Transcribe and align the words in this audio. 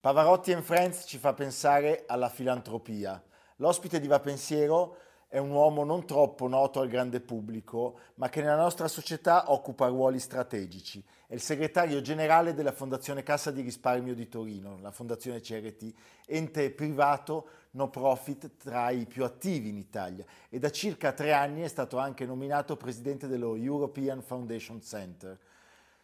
Pavarotti 0.00 0.52
Friends 0.56 1.04
ci 1.06 1.18
fa 1.18 1.34
pensare 1.34 2.02
alla 2.08 2.28
filantropia. 2.28 3.22
L'ospite 3.58 4.00
di 4.00 4.08
Va 4.08 4.18
Pensiero 4.18 4.96
è 5.28 5.38
un 5.38 5.50
uomo 5.50 5.84
non 5.84 6.04
troppo 6.04 6.48
noto 6.48 6.80
al 6.80 6.88
grande 6.88 7.20
pubblico, 7.20 7.96
ma 8.16 8.28
che 8.28 8.40
nella 8.40 8.56
nostra 8.56 8.88
società 8.88 9.52
occupa 9.52 9.86
ruoli 9.86 10.18
strategici. 10.18 11.00
È 11.28 11.34
il 11.34 11.40
segretario 11.40 12.00
generale 12.00 12.52
della 12.52 12.72
Fondazione 12.72 13.22
Cassa 13.22 13.52
di 13.52 13.62
Risparmio 13.62 14.16
di 14.16 14.28
Torino, 14.28 14.80
la 14.82 14.90
Fondazione 14.90 15.40
CRT, 15.40 15.94
ente 16.26 16.72
privato 16.72 17.46
no 17.72 17.88
profit 17.88 18.56
tra 18.56 18.90
i 18.90 19.06
più 19.06 19.24
attivi 19.24 19.68
in 19.68 19.76
Italia 19.76 20.24
e 20.48 20.58
da 20.58 20.70
circa 20.70 21.12
tre 21.12 21.32
anni 21.32 21.62
è 21.62 21.68
stato 21.68 21.98
anche 21.98 22.26
nominato 22.26 22.76
presidente 22.76 23.26
dello 23.26 23.54
European 23.56 24.22
Foundation 24.22 24.82
Center 24.82 25.38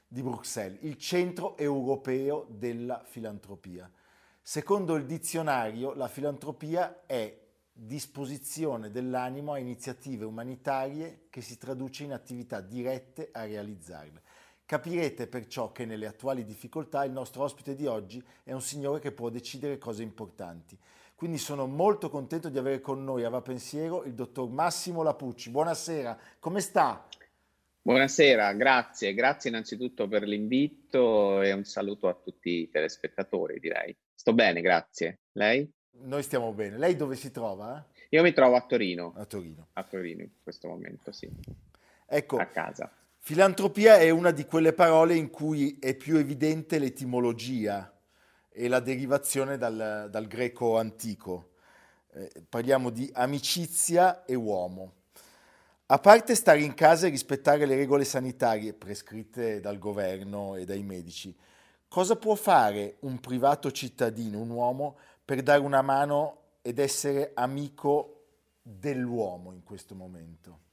di 0.07 0.23
Bruxelles, 0.23 0.79
il 0.83 0.97
centro 0.97 1.57
europeo 1.59 2.47
della 2.49 3.03
filantropia. 3.05 3.91
Secondo 4.41 4.95
il 4.95 5.05
dizionario, 5.05 5.93
la 5.93 6.09
filantropia 6.09 7.05
è 7.05 7.39
disposizione 7.71 8.91
dell'animo 8.91 9.53
a 9.53 9.59
iniziative 9.59 10.25
umanitarie 10.25 11.27
che 11.29 11.43
si 11.43 11.59
traduce 11.59 12.05
in 12.05 12.13
attività 12.13 12.61
dirette 12.61 13.29
a 13.31 13.45
realizzarle. 13.45 14.23
Capirete 14.65 15.27
perciò 15.27 15.71
che 15.71 15.85
nelle 15.85 16.07
attuali 16.07 16.45
difficoltà 16.45 17.05
il 17.05 17.13
nostro 17.13 17.43
ospite 17.43 17.75
di 17.75 17.87
oggi 17.87 18.23
è 18.43 18.53
un 18.53 18.63
signore 18.63 19.01
che 19.01 19.13
può 19.13 19.29
decidere 19.29 19.79
cose 19.79 20.03
importanti. 20.03 20.79
Quindi 21.19 21.39
sono 21.39 21.67
molto 21.67 22.11
contento 22.11 22.49
di 22.49 22.59
avere 22.59 22.81
con 22.81 23.03
noi 23.03 23.25
a 23.25 23.29
Va 23.29 23.43
Pensiero 23.43 24.05
il 24.05 24.15
dottor 24.15 24.49
Massimo 24.51 25.03
Lapucci. 25.03 25.51
Buonasera, 25.51 26.17
come 26.39 26.61
sta? 26.61 27.09
Buonasera, 27.83 28.53
grazie, 28.53 29.15
grazie 29.15 29.51
innanzitutto 29.51 30.07
per 30.07 30.23
l'invito 30.23 31.43
e 31.43 31.51
un 31.51 31.65
saluto 31.65 32.07
a 32.07 32.15
tutti 32.15 32.51
i 32.61 32.71
telespettatori, 32.71 33.59
direi. 33.59 33.97
Sto 34.15 34.33
bene, 34.33 34.61
grazie. 34.61 35.23
Lei? 35.33 35.69
Noi 36.03 36.23
stiamo 36.23 36.53
bene. 36.53 36.79
Lei 36.79 36.95
dove 36.95 37.17
si 37.17 37.33
trova? 37.33 37.85
Io 38.11 38.23
mi 38.23 38.33
trovo 38.33 38.55
a 38.55 38.61
Torino, 38.61 39.13
A 39.17 39.25
Torino. 39.25 39.67
a 39.73 39.83
Torino 39.83 40.23
in 40.23 40.31
questo 40.41 40.69
momento, 40.69 41.11
sì, 41.11 41.29
Ecco, 42.07 42.37
a 42.37 42.45
casa. 42.45 42.93
filantropia 43.19 43.99
è 43.99 44.11
una 44.11 44.31
di 44.31 44.45
quelle 44.45 44.73
parole 44.73 45.17
in 45.17 45.31
cui 45.31 45.79
è 45.81 45.97
più 45.97 46.17
evidente 46.17 46.79
l'etimologia 46.79 47.93
e 48.59 48.67
la 48.67 48.81
derivazione 48.81 49.57
dal, 49.57 50.09
dal 50.11 50.27
greco 50.27 50.79
antico. 50.79 51.51
Eh, 52.13 52.43
parliamo 52.49 52.91
di 52.91 53.09
amicizia 53.15 54.25
e 54.25 54.35
uomo. 54.35 54.95
A 55.87 55.99
parte 56.01 56.35
stare 56.35 56.63
in 56.63 56.75
casa 56.75 57.07
e 57.07 57.11
rispettare 57.11 57.67
le 57.67 57.77
regole 57.77 58.05
sanitarie 58.05 58.73
prescritte 58.73 59.61
dal 59.61 59.79
governo 59.79 60.57
e 60.57 60.65
dai 60.65 60.83
medici, 60.83 61.35
cosa 61.87 62.17
può 62.17 62.35
fare 62.35 62.97
un 63.01 63.21
privato 63.21 63.71
cittadino, 63.71 64.41
un 64.41 64.51
uomo, 64.51 64.99
per 65.25 65.41
dare 65.43 65.61
una 65.61 65.81
mano 65.81 66.39
ed 66.61 66.81
essere 66.81 67.31
amico 67.35 68.25
dell'uomo 68.61 69.53
in 69.53 69.63
questo 69.63 69.95
momento? 69.95 70.67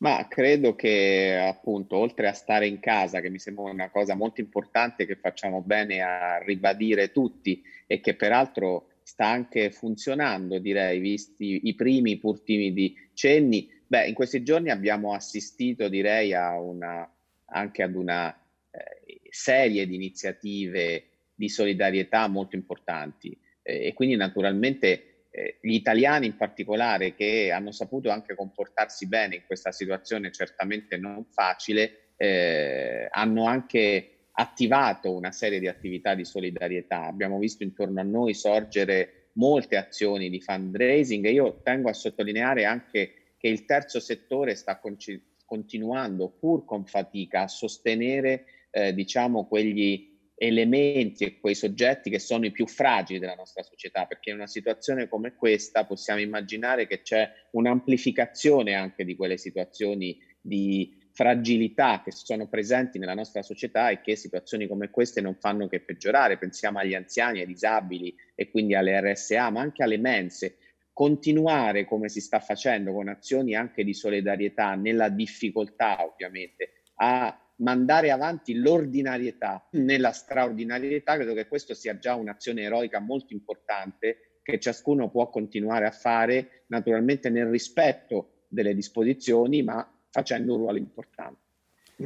Ma 0.00 0.26
credo 0.28 0.74
che 0.74 1.36
appunto, 1.36 1.96
oltre 1.96 2.26
a 2.28 2.32
stare 2.32 2.66
in 2.66 2.80
casa, 2.80 3.20
che 3.20 3.28
mi 3.28 3.38
sembra 3.38 3.64
una 3.64 3.90
cosa 3.90 4.14
molto 4.14 4.40
importante 4.40 5.04
che 5.04 5.16
facciamo 5.16 5.60
bene 5.60 6.00
a 6.00 6.38
ribadire 6.38 7.12
tutti 7.12 7.62
e 7.86 8.00
che 8.00 8.14
peraltro 8.14 8.92
sta 9.02 9.26
anche 9.26 9.70
funzionando, 9.70 10.58
direi, 10.58 11.00
visti 11.00 11.60
i 11.64 11.74
primi 11.74 12.16
pur 12.16 12.40
timidi 12.40 12.96
cenni, 13.12 13.68
beh, 13.86 14.06
in 14.06 14.14
questi 14.14 14.42
giorni 14.42 14.70
abbiamo 14.70 15.12
assistito, 15.12 15.88
direi, 15.88 16.32
una, 16.32 17.06
anche 17.46 17.82
ad 17.82 17.94
una 17.94 18.34
eh, 18.70 19.20
serie 19.28 19.86
di 19.86 19.96
iniziative 19.96 21.04
di 21.34 21.50
solidarietà 21.50 22.26
molto 22.26 22.56
importanti. 22.56 23.38
Eh, 23.62 23.88
e 23.88 23.92
quindi 23.92 24.16
naturalmente 24.16 25.09
eh, 25.30 25.58
gli 25.60 25.74
italiani 25.74 26.26
in 26.26 26.36
particolare 26.36 27.14
che 27.14 27.50
hanno 27.52 27.72
saputo 27.72 28.10
anche 28.10 28.34
comportarsi 28.34 29.06
bene 29.06 29.36
in 29.36 29.42
questa 29.46 29.72
situazione 29.72 30.32
certamente 30.32 30.96
non 30.96 31.24
facile, 31.30 32.12
eh, 32.16 33.08
hanno 33.10 33.46
anche 33.46 34.28
attivato 34.32 35.14
una 35.14 35.32
serie 35.32 35.60
di 35.60 35.68
attività 35.68 36.14
di 36.14 36.24
solidarietà. 36.24 37.04
Abbiamo 37.04 37.38
visto 37.38 37.62
intorno 37.62 38.00
a 38.00 38.04
noi 38.04 38.34
sorgere 38.34 39.30
molte 39.34 39.76
azioni 39.76 40.28
di 40.28 40.40
fundraising 40.40 41.24
e 41.24 41.32
io 41.32 41.60
tengo 41.62 41.88
a 41.88 41.94
sottolineare 41.94 42.64
anche 42.64 43.34
che 43.38 43.48
il 43.48 43.64
terzo 43.64 44.00
settore 44.00 44.54
sta 44.54 44.78
conci- 44.78 45.22
continuando, 45.44 46.28
pur 46.28 46.64
con 46.64 46.84
fatica, 46.84 47.42
a 47.42 47.48
sostenere 47.48 48.44
eh, 48.70 48.94
diciamo 48.94 49.46
quegli 49.46 50.09
elementi 50.42 51.24
e 51.24 51.38
quei 51.38 51.54
soggetti 51.54 52.08
che 52.08 52.18
sono 52.18 52.46
i 52.46 52.50
più 52.50 52.66
fragili 52.66 53.18
della 53.18 53.34
nostra 53.34 53.62
società, 53.62 54.06
perché 54.06 54.30
in 54.30 54.36
una 54.36 54.46
situazione 54.46 55.06
come 55.06 55.34
questa 55.34 55.84
possiamo 55.84 56.20
immaginare 56.20 56.86
che 56.86 57.02
c'è 57.02 57.30
un'amplificazione 57.50 58.72
anche 58.72 59.04
di 59.04 59.16
quelle 59.16 59.36
situazioni 59.36 60.18
di 60.40 60.96
fragilità 61.12 62.00
che 62.02 62.10
sono 62.10 62.48
presenti 62.48 62.98
nella 62.98 63.12
nostra 63.12 63.42
società 63.42 63.90
e 63.90 64.00
che 64.00 64.16
situazioni 64.16 64.66
come 64.66 64.88
queste 64.88 65.20
non 65.20 65.36
fanno 65.38 65.68
che 65.68 65.80
peggiorare. 65.80 66.38
Pensiamo 66.38 66.78
agli 66.78 66.94
anziani, 66.94 67.40
ai 67.40 67.46
disabili 67.46 68.14
e 68.34 68.48
quindi 68.48 68.74
alle 68.74 68.98
RSA, 68.98 69.50
ma 69.50 69.60
anche 69.60 69.82
alle 69.82 69.98
mense. 69.98 70.56
Continuare 70.94 71.84
come 71.84 72.08
si 72.08 72.22
sta 72.22 72.40
facendo 72.40 72.94
con 72.94 73.08
azioni 73.08 73.54
anche 73.54 73.84
di 73.84 73.92
solidarietà 73.92 74.74
nella 74.74 75.10
difficoltà, 75.10 76.02
ovviamente, 76.02 76.84
a 76.94 77.38
mandare 77.60 78.10
avanti 78.10 78.54
l'ordinarietà 78.54 79.66
nella 79.72 80.12
straordinarietà, 80.12 81.14
credo 81.14 81.34
che 81.34 81.48
questo 81.48 81.74
sia 81.74 81.98
già 81.98 82.14
un'azione 82.14 82.62
eroica 82.62 83.00
molto 83.00 83.32
importante 83.32 84.38
che 84.42 84.58
ciascuno 84.58 85.10
può 85.10 85.28
continuare 85.28 85.86
a 85.86 85.90
fare, 85.90 86.64
naturalmente 86.66 87.30
nel 87.30 87.46
rispetto 87.46 88.44
delle 88.48 88.74
disposizioni, 88.74 89.62
ma 89.62 89.88
facendo 90.10 90.54
un 90.54 90.58
ruolo 90.58 90.78
importante. 90.78 91.38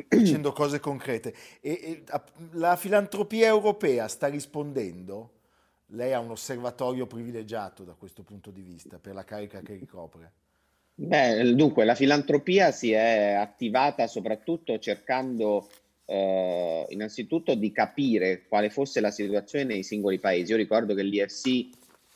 Facendo 0.09 0.53
cose 0.53 0.81
concrete. 0.81 1.35
E, 1.61 1.71
e, 1.71 2.03
la 2.53 2.77
filantropia 2.77 3.47
europea 3.47 4.09
sta 4.09 4.27
rispondendo? 4.27 5.31
Lei 5.89 6.13
ha 6.13 6.19
un 6.19 6.31
osservatorio 6.31 7.07
privilegiato 7.07 7.85
da 7.85 7.95
questo 7.95 8.23
punto 8.23 8.51
di 8.51 8.63
vista 8.63 8.99
per 8.99 9.15
la 9.15 9.25
carica 9.25 9.61
che 9.61 9.75
ricopre. 9.75 10.33
Beh, 10.97 11.55
dunque, 11.55 11.85
la 11.85 11.97
filantropia 11.97 12.71
si 12.71 12.93
è 12.93 13.33
attivata 13.33 14.07
soprattutto 14.07 14.79
cercando 14.79 15.69
eh, 16.07 16.87
innanzitutto 16.89 17.55
di 17.55 17.73
capire 17.73 18.45
quale 18.47 18.71
fosse 18.71 19.01
la 19.01 19.11
situazione 19.11 19.65
nei 19.65 19.83
singoli 19.83 20.21
paesi. 20.21 20.53
Io 20.53 20.57
ricordo 20.57 20.95
che 20.95 21.03
l'IFC 21.03 21.69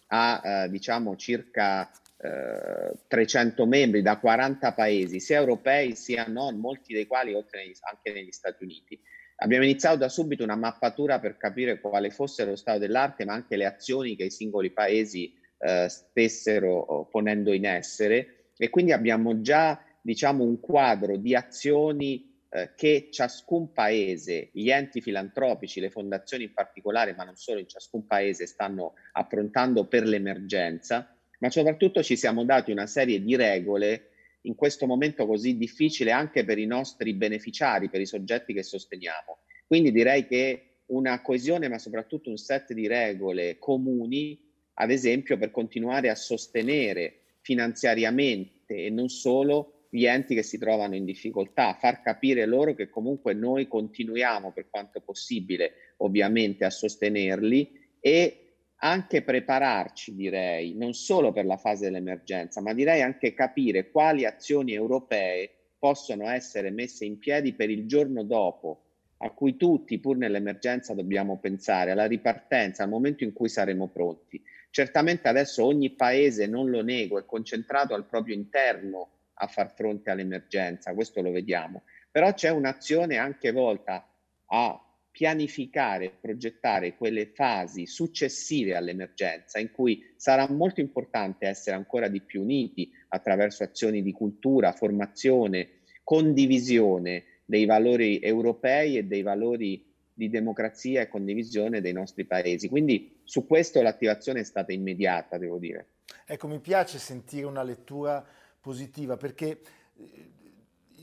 ha, 0.09 0.41
eh, 0.45 0.69
diciamo, 0.71 1.17
circa 1.17 1.91
eh, 2.19 2.93
300 3.09 3.67
membri 3.67 4.01
da 4.01 4.19
40 4.19 4.73
paesi, 4.73 5.19
sia 5.19 5.39
europei 5.39 5.97
sia 5.97 6.27
non, 6.29 6.59
molti 6.59 6.95
dei 6.95 7.07
quali 7.07 7.33
negli- 7.33 7.73
anche 7.81 8.13
negli 8.13 8.33
Stati 8.33 8.63
Uniti. 8.63 8.99
Abbiamo 9.41 9.65
iniziato 9.65 9.99
da 9.99 10.09
subito 10.09 10.45
una 10.45 10.57
mappatura 10.57 11.19
per 11.19 11.37
capire 11.37 11.81
quale 11.81 12.11
fosse 12.11 12.45
lo 12.45 12.55
stato 12.55 12.79
dell'arte, 12.79 13.25
ma 13.25 13.35
anche 13.35 13.57
le 13.57 13.67
azioni 13.67 14.15
che 14.15 14.25
i 14.25 14.31
singoli 14.31 14.71
paesi 14.71 15.33
eh, 15.59 15.89
stessero 15.89 16.73
oh, 16.73 17.05
ponendo 17.07 17.53
in 17.53 17.67
essere 17.67 18.38
e 18.59 18.69
quindi 18.69 18.93
abbiamo 18.93 19.41
già 19.41 19.83
diciamo 20.03 20.45
un 20.45 20.61
quadro 20.61 21.17
di 21.17 21.35
azioni 21.35 22.37
eh, 22.51 22.73
che 22.77 23.09
ciascun 23.11 23.73
paese, 23.73 24.51
gli 24.53 24.71
enti 24.71 25.01
filantropici, 25.01 25.81
le 25.81 25.91
fondazioni 25.91 26.45
in 26.45 26.53
particolare, 26.53 27.15
ma 27.15 27.25
non 27.25 27.37
solo 27.37 27.61
in 27.61 27.69
ciascun 27.69 28.07
paese 28.07 28.47
stanno 28.47 28.95
approntando 29.13 29.87
per 29.87 30.05
l'emergenza 30.05 31.13
ma 31.39 31.51
soprattutto 31.51 32.03
ci 32.03 32.17
siamo 32.17 32.45
dati 32.45 32.73
una 32.73 32.87
serie 32.87 33.23
di 33.23 33.37
regole 33.37 34.11
in 34.43 34.55
questo 34.55 34.87
momento 34.87 35.27
così 35.27 35.57
difficile 35.57 36.11
anche 36.11 36.45
per 36.45 36.59
i 36.59 36.67
nostri 36.67 37.15
beneficiari, 37.15 37.91
per 37.91 38.01
i 38.01 38.07
soggetti 38.07 38.53
che 38.53 38.63
sosteniamo. 38.63 39.39
Quindi 39.67 39.93
direi 39.93 40.27
che 40.27 40.63
una 40.87 41.21
coesione, 41.21 41.69
ma 41.69 41.79
soprattutto 41.79 42.31
un 42.31 42.39
set 42.39 42.73
di 42.73 42.87
regole 42.87 43.59
comuni, 43.59 44.41
ad 44.75 44.91
esempio 44.91 45.37
per 45.37 45.51
continuare 45.51 46.09
a 46.09 46.15
sostenere 46.15 47.21
finanziariamente 47.49 48.75
e 48.75 48.91
non 48.91 49.09
solo 49.09 49.87
gli 49.89 50.05
enti 50.05 50.35
che 50.35 50.43
si 50.43 50.59
trovano 50.59 50.95
in 50.97 51.07
difficoltà, 51.07 51.73
far 51.81 52.03
capire 52.03 52.45
loro 52.45 52.75
che 52.75 52.91
comunque 52.91 53.33
noi 53.33 53.67
continuiamo 53.67 54.53
per 54.53 54.69
quanto 54.69 55.01
possibile 55.01 55.95
ovviamente 55.99 56.67
a 56.67 56.71
sostenerli 56.71 57.89
e 58.01 58.43
anche 58.81 59.23
prepararci, 59.23 60.15
direi, 60.15 60.75
non 60.75 60.93
solo 60.93 61.33
per 61.33 61.47
la 61.47 61.57
fase 61.57 61.87
dell'emergenza, 61.87 62.61
ma 62.61 62.75
direi 62.75 63.01
anche 63.01 63.33
capire 63.33 63.91
quali 63.91 64.27
azioni 64.27 64.75
europee 64.75 65.51
possono 65.79 66.29
essere 66.29 66.69
messe 66.71 67.07
in 67.07 67.19
piedi 67.19 67.55
per 67.55 67.71
il 67.71 67.87
giorno 67.87 68.25
dopo, 68.25 68.83
a 69.21 69.31
cui 69.31 69.57
tutti, 69.57 69.99
pur 69.99 70.19
nell'emergenza, 70.19 70.93
dobbiamo 70.93 71.39
pensare, 71.39 71.93
alla 71.93 72.07
ripartenza, 72.07 72.83
al 72.83 72.91
momento 72.91 73.25
in 73.25 73.33
cui 73.33 73.49
saremo 73.49 73.89
pronti. 73.89 74.41
Certamente 74.71 75.29
adesso 75.29 75.65
ogni 75.65 75.91
paese, 75.91 76.47
non 76.47 76.71
lo 76.71 76.83
nego, 76.83 77.19
è 77.19 77.25
concentrato 77.25 77.95
al 77.95 78.07
proprio 78.07 78.35
interno 78.35 79.11
a 79.35 79.47
far 79.47 79.73
fronte 79.75 80.11
all'emergenza, 80.11 80.95
questo 80.95 81.23
lo 81.23 81.31
vediamo, 81.31 81.83
però 82.11 82.33
c'è 82.35 82.51
un'azione 82.51 83.17
anche 83.17 83.53
volta 83.53 84.09
a 84.47 84.83
pianificare, 85.11 86.17
progettare 86.21 86.97
quelle 86.97 87.27
fasi 87.27 87.87
successive 87.87 88.77
all'emergenza 88.77 89.59
in 89.59 89.73
cui 89.73 90.13
sarà 90.17 90.49
molto 90.49 90.81
importante 90.81 91.47
essere 91.47 91.75
ancora 91.75 92.09
di 92.09 92.21
più 92.21 92.43
uniti 92.43 92.91
attraverso 93.09 93.65
azioni 93.65 94.03
di 94.03 94.13
cultura, 94.13 94.73
formazione, 94.73 95.81
condivisione 96.05 97.25
dei 97.45 97.65
valori 97.65 98.21
europei 98.21 98.97
e 98.97 99.05
dei 99.05 99.23
valori 99.23 99.93
di 100.13 100.29
democrazia 100.29 101.01
e 101.01 101.09
condivisione 101.09 101.81
dei 101.81 101.93
nostri 101.93 102.25
paesi. 102.25 102.69
Quindi 102.69 103.18
su 103.29 103.47
questo 103.47 103.83
l'attivazione 103.83 104.41
è 104.41 104.43
stata 104.43 104.73
immediata, 104.73 105.37
devo 105.37 105.59
dire. 105.59 105.89
Ecco, 106.25 106.49
mi 106.49 106.61
piace 106.61 106.99
sentire 106.99 107.45
una 107.45 107.63
lettura 107.63 108.27
positiva 108.59 109.19
perché 109.19 109.61
eh, 109.97 110.33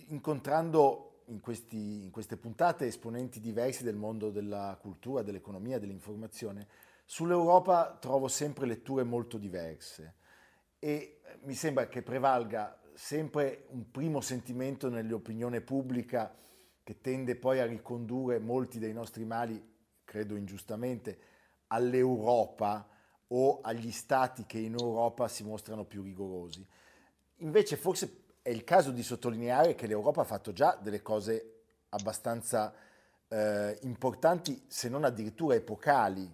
incontrando 0.08 1.22
in, 1.26 1.40
questi, 1.40 2.06
in, 2.06 2.10
queste 2.10 2.36
puntate 2.38 2.88
esponenti 2.88 3.40
diversi 3.40 3.84
del 3.84 3.96
mondo 3.96 4.32
della 4.32 4.76
cultura, 4.82 5.22
dell'economia, 5.22 5.78
dell'informazione, 5.78 6.68
sull'Europa 7.06 7.96
trovo 8.02 8.28
sempre 8.28 8.66
letture 8.66 9.04
molto 9.04 9.38
diverse 9.38 10.16
e 10.80 11.20
mi 11.44 11.54
sembra 11.54 11.88
che 11.88 12.02
prevalga 12.02 12.82
sempre 12.96 13.68
un 13.70 13.92
primo 13.92 14.20
sentimento 14.20 14.90
nell'opinione 14.90 15.62
pubblica 15.62 16.36
che 16.82 17.02
tende 17.02 17.36
poi 17.36 17.60
a 17.60 17.68
ricondurre 17.68 18.40
molti 18.40 18.80
dei 18.80 18.94
nostri 18.94 19.26
mali, 19.26 19.64
credo 20.04 20.36
ingiustamente, 20.36 21.34
all'Europa 21.68 22.88
o 23.28 23.60
agli 23.62 23.92
stati 23.92 24.46
che 24.46 24.60
in 24.60 24.76
Europa 24.78 25.28
si 25.28 25.44
mostrano 25.44 25.86
più 25.86 26.04
rigorosi. 26.04 26.66
Invece 27.38 27.76
forse 27.76 28.24
è 28.42 28.50
il 28.50 28.64
caso 28.64 28.92
di 28.92 29.04
sottolineare 29.04 29.76
che 29.76 29.88
l'Europa 29.88 30.22
ha 30.22 30.26
fatto 30.26 30.54
già 30.54 30.78
delle 30.82 31.02
cose 31.02 31.64
abbastanza 31.90 32.74
eh, 33.28 33.78
importanti, 33.82 34.64
se 34.68 34.90
non 34.90 35.04
addirittura 35.04 35.56
epocali, 35.56 36.30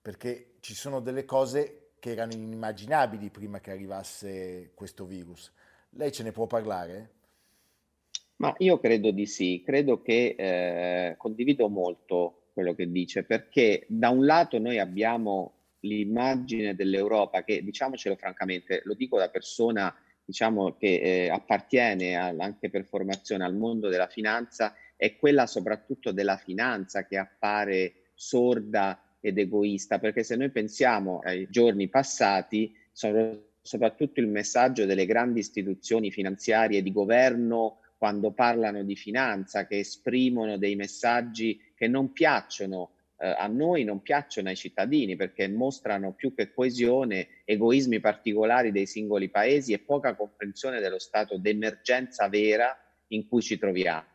perché 0.00 0.56
ci 0.60 0.74
sono 0.74 1.00
delle 1.00 1.24
cose 1.24 1.92
che 1.98 2.10
erano 2.12 2.32
inimmaginabili 2.32 3.30
prima 3.30 3.60
che 3.60 3.70
arrivasse 3.70 4.72
questo 4.74 5.04
virus. 5.04 5.52
Lei 5.90 6.12
ce 6.12 6.22
ne 6.22 6.32
può 6.32 6.46
parlare? 6.46 7.14
Ma 8.36 8.54
io 8.58 8.78
credo 8.78 9.10
di 9.10 9.26
sì, 9.26 9.62
credo 9.64 10.00
che 10.00 10.36
eh, 10.38 11.16
condivido 11.16 11.68
molto 11.68 12.37
quello 12.58 12.74
che 12.74 12.90
dice, 12.90 13.22
perché 13.22 13.86
da 13.86 14.08
un 14.08 14.26
lato 14.26 14.58
noi 14.58 14.80
abbiamo 14.80 15.52
l'immagine 15.82 16.74
dell'Europa 16.74 17.44
che, 17.44 17.62
diciamocelo 17.62 18.16
francamente, 18.16 18.80
lo 18.82 18.94
dico 18.94 19.16
da 19.16 19.28
persona 19.28 19.94
diciamo, 20.24 20.76
che 20.76 21.00
eh, 21.00 21.30
appartiene 21.30 22.16
al, 22.16 22.40
anche 22.40 22.68
per 22.68 22.84
formazione 22.84 23.44
al 23.44 23.54
mondo 23.54 23.88
della 23.88 24.08
finanza 24.08 24.74
è 24.96 25.14
quella 25.14 25.46
soprattutto 25.46 26.10
della 26.10 26.36
finanza 26.36 27.06
che 27.06 27.16
appare 27.16 28.10
sorda 28.14 29.00
ed 29.20 29.38
egoista, 29.38 30.00
perché 30.00 30.24
se 30.24 30.34
noi 30.34 30.50
pensiamo 30.50 31.20
ai 31.22 31.46
giorni 31.48 31.86
passati, 31.86 32.74
sono 32.90 33.40
soprattutto 33.62 34.18
il 34.18 34.26
messaggio 34.26 34.84
delle 34.84 35.06
grandi 35.06 35.38
istituzioni 35.38 36.10
finanziarie 36.10 36.82
di 36.82 36.90
governo 36.90 37.78
quando 37.96 38.32
parlano 38.32 38.82
di 38.82 38.96
finanza, 38.96 39.64
che 39.68 39.78
esprimono 39.78 40.58
dei 40.58 40.74
messaggi 40.74 41.60
che 41.78 41.88
non 41.88 42.12
piacciono 42.12 42.90
eh, 43.20 43.34
a 43.36 43.46
noi 43.48 43.84
non 43.84 44.00
piacciono 44.00 44.48
ai 44.48 44.56
cittadini 44.56 45.16
perché 45.16 45.48
mostrano 45.48 46.12
più 46.12 46.34
che 46.34 46.52
coesione 46.52 47.28
egoismi 47.44 48.00
particolari 48.00 48.70
dei 48.70 48.86
singoli 48.86 49.28
paesi 49.28 49.72
e 49.72 49.80
poca 49.80 50.14
comprensione 50.14 50.80
dello 50.80 50.98
stato 50.98 51.36
d'emergenza 51.36 52.28
vera 52.28 52.76
in 53.08 53.26
cui 53.26 53.42
ci 53.42 53.58
troviamo. 53.58 54.06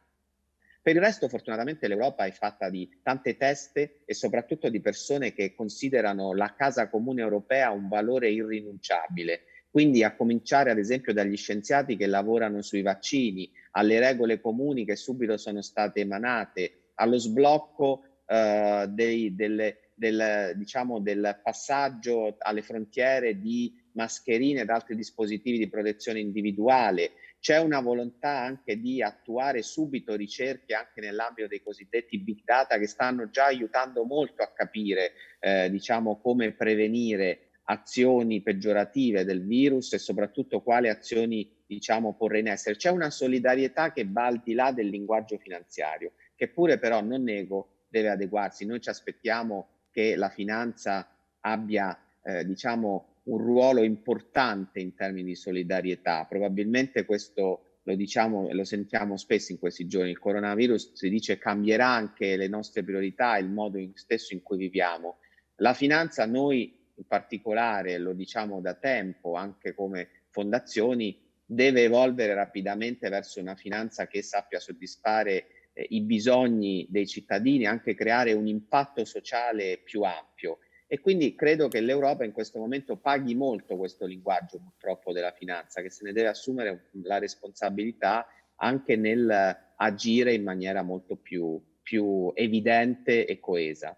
Per 0.81 0.95
il 0.95 1.01
resto, 1.01 1.29
fortunatamente, 1.29 1.87
l'Europa 1.87 2.25
è 2.25 2.31
fatta 2.31 2.69
di 2.69 2.99
tante 3.01 3.37
teste 3.37 4.01
e 4.05 4.13
soprattutto 4.13 4.69
di 4.69 4.81
persone 4.81 5.33
che 5.33 5.53
considerano 5.55 6.33
la 6.33 6.53
casa 6.55 6.89
comune 6.89 7.21
europea 7.21 7.71
un 7.71 7.87
valore 7.87 8.29
irrinunciabile. 8.29 9.43
Quindi 9.69 10.03
a 10.03 10.13
cominciare 10.13 10.71
ad 10.71 10.77
esempio 10.77 11.13
dagli 11.13 11.37
scienziati 11.37 11.95
che 11.95 12.05
lavorano 12.05 12.61
sui 12.61 12.81
vaccini, 12.81 13.49
alle 13.71 13.99
regole 13.99 14.41
comuni 14.41 14.85
che 14.85 14.97
subito 14.97 15.37
sono 15.37 15.61
state 15.61 16.01
emanate, 16.01 16.82
allo 16.95 17.17
sblocco 17.17 18.03
eh, 18.25 18.85
dei, 18.89 19.35
delle, 19.35 19.91
del, 19.95 20.53
diciamo, 20.55 20.99
del 20.99 21.39
passaggio 21.43 22.35
alle 22.39 22.61
frontiere 22.61 23.39
di 23.39 23.81
mascherine 23.93 24.61
ed 24.61 24.69
altri 24.69 24.95
dispositivi 24.95 25.57
di 25.57 25.69
protezione 25.69 26.19
individuale. 26.19 27.11
C'è 27.39 27.59
una 27.59 27.81
volontà 27.81 28.39
anche 28.39 28.79
di 28.79 29.01
attuare 29.01 29.61
subito 29.61 30.15
ricerche 30.15 30.73
anche 30.73 31.01
nell'ambito 31.01 31.47
dei 31.47 31.61
cosiddetti 31.61 32.17
big 32.19 32.41
data 32.43 32.77
che 32.77 32.87
stanno 32.87 33.29
già 33.29 33.45
aiutando 33.45 34.05
molto 34.05 34.43
a 34.43 34.51
capire 34.55 35.11
eh, 35.39 35.69
diciamo, 35.69 36.19
come 36.21 36.53
prevenire 36.53 37.49
azioni 37.65 38.41
peggiorative 38.41 39.23
del 39.23 39.45
virus 39.45 39.93
e 39.93 39.97
soprattutto 39.97 40.61
quali 40.61 40.89
azioni 40.89 41.49
diciamo, 41.65 42.15
porre 42.15 42.39
in 42.39 42.47
essere. 42.47 42.75
C'è 42.75 42.89
una 42.89 43.09
solidarietà 43.09 43.91
che 43.91 44.05
va 44.07 44.25
al 44.25 44.41
di 44.43 44.53
là 44.53 44.71
del 44.71 44.87
linguaggio 44.87 45.37
finanziario, 45.37 46.13
che 46.35 46.49
pure 46.49 46.77
però 46.79 47.01
non 47.01 47.23
nego 47.23 47.85
deve 47.87 48.09
adeguarsi. 48.09 48.65
Noi 48.65 48.81
ci 48.81 48.89
aspettiamo 48.89 49.67
che 49.91 50.15
la 50.15 50.29
finanza 50.29 51.07
abbia, 51.41 51.97
eh, 52.23 52.45
diciamo, 52.45 53.13
un 53.23 53.37
ruolo 53.37 53.83
importante 53.83 54.79
in 54.79 54.95
termini 54.95 55.29
di 55.29 55.35
solidarietà. 55.35 56.25
Probabilmente 56.27 57.05
questo 57.05 57.79
lo 57.83 57.95
diciamo 57.95 58.49
e 58.49 58.53
lo 58.53 58.63
sentiamo 58.63 59.17
spesso 59.17 59.51
in 59.51 59.59
questi 59.59 59.87
giorni. 59.87 60.09
Il 60.09 60.19
coronavirus 60.19 60.93
si 60.93 61.09
dice 61.09 61.37
cambierà 61.37 61.87
anche 61.87 62.35
le 62.35 62.47
nostre 62.47 62.83
priorità, 62.83 63.37
il 63.37 63.49
modo 63.49 63.77
in, 63.77 63.91
stesso 63.95 64.33
in 64.33 64.41
cui 64.41 64.57
viviamo. 64.57 65.17
La 65.57 65.73
finanza, 65.73 66.25
noi 66.25 66.75
in 66.95 67.05
particolare, 67.05 67.97
lo 67.97 68.13
diciamo 68.13 68.61
da 68.61 68.73
tempo, 68.73 69.35
anche 69.35 69.73
come 69.73 70.09
fondazioni, 70.29 71.19
deve 71.45 71.83
evolvere 71.83 72.33
rapidamente 72.33 73.09
verso 73.09 73.39
una 73.39 73.55
finanza 73.55 74.07
che 74.07 74.21
sappia 74.21 74.59
soddisfare 74.59 75.45
eh, 75.73 75.85
i 75.89 76.01
bisogni 76.01 76.85
dei 76.89 77.07
cittadini, 77.07 77.65
anche 77.65 77.95
creare 77.95 78.33
un 78.33 78.47
impatto 78.47 79.03
sociale 79.05 79.79
più 79.83 80.03
ampio. 80.03 80.59
E 80.87 80.99
quindi 80.99 81.33
credo 81.35 81.67
che 81.67 81.81
l'Europa 81.81 82.23
in 82.23 82.31
questo 82.31 82.59
momento 82.59 82.97
paghi 82.97 83.33
molto 83.33 83.75
questo 83.77 84.05
linguaggio 84.05 84.59
purtroppo 84.59 85.11
della 85.11 85.31
finanza, 85.31 85.81
che 85.81 85.89
se 85.89 86.03
ne 86.05 86.13
deve 86.13 86.27
assumere 86.27 86.89
la 87.03 87.17
responsabilità 87.17 88.27
anche 88.57 88.95
nel 88.95 89.57
agire 89.75 90.33
in 90.33 90.43
maniera 90.43 90.83
molto 90.83 91.15
più, 91.15 91.59
più 91.81 92.31
evidente 92.35 93.25
e 93.25 93.39
coesa. 93.39 93.97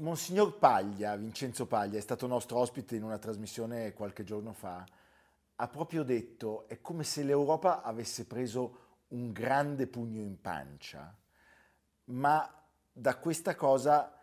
Monsignor 0.00 0.58
Paglia, 0.58 1.16
Vincenzo 1.16 1.66
Paglia, 1.66 1.98
è 1.98 2.00
stato 2.02 2.26
nostro 2.26 2.58
ospite 2.58 2.96
in 2.96 3.02
una 3.02 3.18
trasmissione 3.18 3.92
qualche 3.92 4.24
giorno 4.24 4.52
fa, 4.52 4.84
ha 5.56 5.68
proprio 5.68 6.02
detto 6.02 6.66
è 6.68 6.80
come 6.80 7.04
se 7.04 7.22
l'Europa 7.22 7.82
avesse 7.82 8.26
preso 8.26 8.91
un 9.12 9.32
grande 9.32 9.86
pugno 9.86 10.20
in 10.20 10.40
pancia, 10.40 11.14
ma 12.04 12.62
da 12.92 13.16
questa 13.16 13.54
cosa 13.54 14.18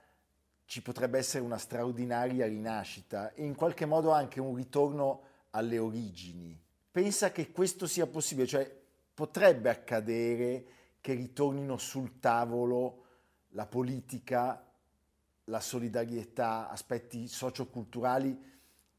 ci 0.65 0.81
potrebbe 0.81 1.17
essere 1.17 1.43
una 1.43 1.57
straordinaria 1.57 2.45
rinascita 2.45 3.33
e 3.33 3.43
in 3.43 3.55
qualche 3.55 3.85
modo 3.85 4.11
anche 4.11 4.39
un 4.39 4.55
ritorno 4.55 5.23
alle 5.51 5.79
origini. 5.79 6.59
Pensa 6.91 7.31
che 7.31 7.51
questo 7.51 7.87
sia 7.87 8.05
possibile, 8.05 8.47
cioè 8.47 8.79
potrebbe 9.13 9.69
accadere 9.69 10.65
che 11.01 11.13
ritornino 11.13 11.77
sul 11.77 12.19
tavolo 12.19 13.05
la 13.49 13.65
politica, 13.65 14.63
la 15.45 15.59
solidarietà, 15.59 16.69
aspetti 16.69 17.27
socioculturali 17.27 18.47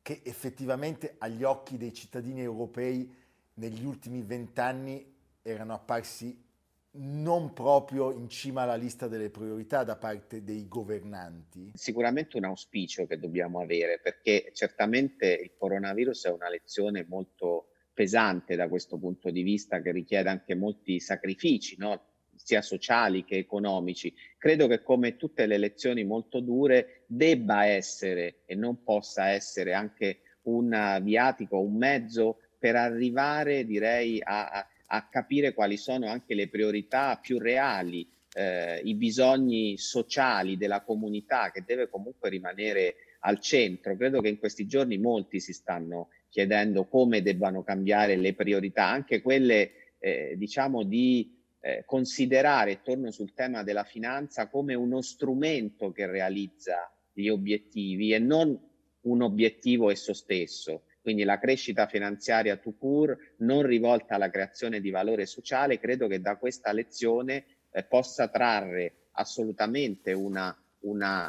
che 0.02 0.22
effettivamente 0.24 1.16
agli 1.18 1.44
occhi 1.44 1.76
dei 1.76 1.92
cittadini 1.92 2.40
europei 2.40 3.14
negli 3.54 3.84
ultimi 3.84 4.22
vent'anni 4.22 5.09
erano 5.42 5.74
apparsi 5.74 6.48
non 6.92 7.52
proprio 7.52 8.10
in 8.10 8.28
cima 8.28 8.62
alla 8.62 8.74
lista 8.74 9.06
delle 9.06 9.30
priorità 9.30 9.84
da 9.84 9.96
parte 9.96 10.42
dei 10.42 10.66
governanti? 10.66 11.72
Sicuramente 11.74 12.36
un 12.36 12.44
auspicio 12.44 13.06
che 13.06 13.18
dobbiamo 13.18 13.60
avere 13.60 14.00
perché 14.00 14.50
certamente 14.52 15.32
il 15.32 15.52
coronavirus 15.56 16.26
è 16.26 16.30
una 16.30 16.48
lezione 16.48 17.04
molto 17.08 17.66
pesante 17.94 18.56
da 18.56 18.68
questo 18.68 18.98
punto 18.98 19.30
di 19.30 19.42
vista 19.42 19.80
che 19.80 19.92
richiede 19.92 20.30
anche 20.30 20.54
molti 20.54 20.98
sacrifici, 20.98 21.76
no? 21.78 22.08
sia 22.34 22.62
sociali 22.62 23.24
che 23.24 23.36
economici. 23.36 24.12
Credo 24.38 24.66
che 24.66 24.82
come 24.82 25.16
tutte 25.16 25.46
le 25.46 25.58
lezioni 25.58 26.04
molto 26.04 26.40
dure 26.40 27.02
debba 27.06 27.66
essere 27.66 28.40
e 28.46 28.54
non 28.54 28.82
possa 28.82 29.28
essere 29.28 29.74
anche 29.74 30.20
un 30.42 30.98
viatico, 31.02 31.60
un 31.60 31.76
mezzo 31.76 32.38
per 32.58 32.76
arrivare, 32.76 33.64
direi, 33.64 34.20
a, 34.22 34.48
a 34.48 34.66
a 34.92 35.08
capire 35.08 35.54
quali 35.54 35.76
sono 35.76 36.08
anche 36.08 36.34
le 36.34 36.48
priorità 36.48 37.16
più 37.16 37.38
reali, 37.38 38.08
eh, 38.34 38.80
i 38.82 38.94
bisogni 38.94 39.76
sociali 39.76 40.56
della 40.56 40.82
comunità 40.82 41.50
che 41.50 41.62
deve 41.64 41.88
comunque 41.88 42.28
rimanere 42.28 42.94
al 43.20 43.38
centro. 43.40 43.96
Credo 43.96 44.20
che 44.20 44.28
in 44.28 44.38
questi 44.38 44.66
giorni 44.66 44.98
molti 44.98 45.40
si 45.40 45.52
stanno 45.52 46.08
chiedendo 46.28 46.86
come 46.86 47.22
debbano 47.22 47.62
cambiare 47.62 48.16
le 48.16 48.34
priorità, 48.34 48.86
anche 48.86 49.20
quelle 49.20 49.72
eh, 49.98 50.34
diciamo 50.36 50.82
di 50.82 51.38
eh, 51.60 51.82
considerare, 51.86 52.82
torno 52.82 53.10
sul 53.10 53.32
tema 53.32 53.62
della 53.62 53.84
finanza, 53.84 54.48
come 54.48 54.74
uno 54.74 55.02
strumento 55.02 55.92
che 55.92 56.06
realizza 56.06 56.90
gli 57.12 57.28
obiettivi 57.28 58.12
e 58.12 58.18
non 58.18 58.58
un 59.02 59.22
obiettivo 59.22 59.90
esso 59.90 60.12
stesso 60.12 60.82
quindi 61.00 61.24
la 61.24 61.38
crescita 61.38 61.86
finanziaria 61.86 62.56
to 62.56 62.72
pur 62.72 63.16
non 63.38 63.62
rivolta 63.62 64.14
alla 64.14 64.30
creazione 64.30 64.80
di 64.80 64.90
valore 64.90 65.26
sociale, 65.26 65.78
credo 65.78 66.06
che 66.06 66.20
da 66.20 66.36
questa 66.36 66.72
lezione 66.72 67.44
eh, 67.70 67.84
possa 67.84 68.28
trarre 68.28 69.08
assolutamente 69.12 70.12
un 70.12 70.54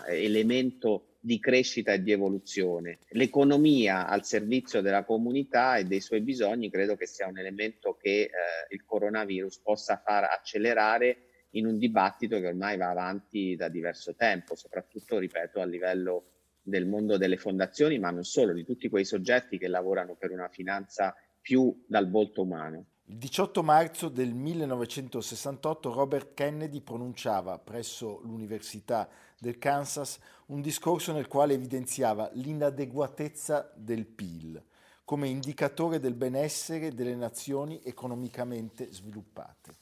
elemento 0.08 1.18
di 1.20 1.40
crescita 1.40 1.94
e 1.94 2.02
di 2.02 2.12
evoluzione. 2.12 3.00
L'economia 3.10 4.08
al 4.08 4.26
servizio 4.26 4.82
della 4.82 5.04
comunità 5.04 5.78
e 5.78 5.86
dei 5.86 6.02
suoi 6.02 6.22
bisogni 6.22 6.72
credo 6.72 6.96
che 6.96 7.06
sia 7.06 7.28
un 7.28 7.38
elemento 7.38 7.96
che 7.96 8.24
eh, 8.24 8.30
il 8.70 8.84
coronavirus 8.84 9.60
possa 9.60 10.02
far 10.04 10.24
accelerare 10.24 11.28
in 11.52 11.66
un 11.66 11.78
dibattito 11.78 12.40
che 12.40 12.48
ormai 12.48 12.78
va 12.78 12.90
avanti 12.90 13.56
da 13.56 13.68
diverso 13.68 14.16
tempo, 14.16 14.56
soprattutto, 14.56 15.20
ripeto, 15.20 15.60
a 15.60 15.66
livello 15.66 16.26
del 16.62 16.86
mondo 16.86 17.18
delle 17.18 17.38
fondazioni, 17.38 18.00
ma 18.00 18.12
non 18.12 18.24
solo, 18.24 18.54
di 18.54 18.64
tutti 18.64 18.90
quei 18.90 19.06
soggetti 19.06 19.58
che 19.58 19.68
lavorano 19.68 20.16
per 20.16 20.32
una 20.32 20.48
finanza 20.48 21.16
più 21.40 21.84
dal 21.88 22.10
volto 22.10 22.42
umano. 22.42 22.86
Il 23.06 23.18
18 23.18 23.64
marzo 23.64 24.10
del 24.10 24.34
1968 24.34 25.92
Robert 25.92 26.34
Kennedy 26.34 26.82
pronunciava 26.82 27.58
presso 27.58 28.22
l'Università 28.24 29.10
del 29.38 29.58
Kansas 29.58 30.20
un 30.48 30.62
discorso 30.62 31.12
nel 31.12 31.28
quale 31.28 31.54
evidenziava 31.54 32.30
l'inadeguatezza 32.34 33.74
del 33.76 34.06
PIL 34.06 34.64
come 35.12 35.28
indicatore 35.28 36.00
del 36.00 36.14
benessere 36.14 36.94
delle 36.94 37.16
nazioni 37.16 37.82
economicamente 37.84 38.94
sviluppate. 38.94 39.76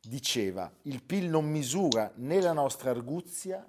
Diceva, 0.00 0.72
il 0.82 1.02
PIL 1.02 1.28
non 1.28 1.50
misura 1.50 2.12
né 2.18 2.40
la 2.40 2.52
nostra 2.52 2.90
arguzia 2.90 3.66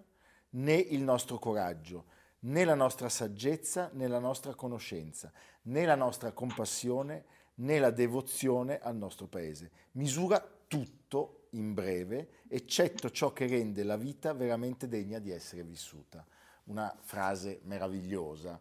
né 0.51 0.75
il 0.75 1.01
nostro 1.01 1.39
coraggio, 1.39 2.05
né 2.45 2.63
la 2.63 2.75
nostra 2.75 3.09
saggezza 3.09 3.89
né 3.93 4.07
la 4.07 4.19
nostra 4.19 4.53
conoscenza, 4.53 5.31
né 5.63 5.85
la 5.85 5.95
nostra 5.95 6.31
compassione 6.31 7.25
né 7.55 7.79
la 7.79 7.91
devozione 7.91 8.79
al 8.79 8.95
nostro 8.95 9.27
paese. 9.27 9.71
Misura 9.93 10.45
tutto 10.67 11.47
in 11.51 11.73
breve, 11.73 12.41
eccetto 12.47 13.09
ciò 13.09 13.31
che 13.31 13.47
rende 13.47 13.83
la 13.83 13.95
vita 13.95 14.33
veramente 14.33 14.87
degna 14.87 15.19
di 15.19 15.31
essere 15.31 15.63
vissuta. 15.63 16.25
Una 16.65 16.93
frase 17.01 17.61
meravigliosa. 17.63 18.59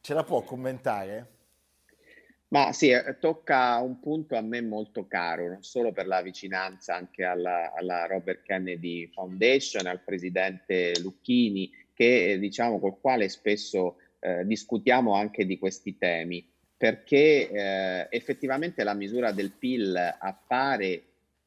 Ce 0.00 0.14
la 0.14 0.24
può 0.24 0.42
commentare? 0.42 1.34
Ma 2.48 2.72
sì, 2.72 2.90
eh, 2.90 3.18
tocca 3.18 3.78
un 3.80 3.98
punto 3.98 4.36
a 4.36 4.40
me 4.40 4.62
molto 4.62 5.06
caro, 5.08 5.48
non 5.48 5.62
solo 5.64 5.92
per 5.92 6.06
la 6.06 6.22
vicinanza 6.22 6.94
anche 6.94 7.24
alla, 7.24 7.72
alla 7.74 8.06
Robert 8.06 8.42
Kennedy 8.42 9.08
Foundation, 9.08 9.86
al 9.86 10.00
presidente 10.02 10.98
Lucchini, 11.00 11.70
che 11.96 12.32
eh, 12.32 12.38
diciamo 12.38 12.78
col 12.78 13.00
quale 13.00 13.30
spesso 13.30 13.96
eh, 14.20 14.44
discutiamo 14.44 15.14
anche 15.14 15.46
di 15.46 15.58
questi 15.58 15.96
temi, 15.96 16.46
perché 16.76 17.50
eh, 17.50 18.06
effettivamente 18.10 18.84
la 18.84 18.92
misura 18.92 19.32
del 19.32 19.52
PIL 19.52 19.96
appare, 20.18 21.02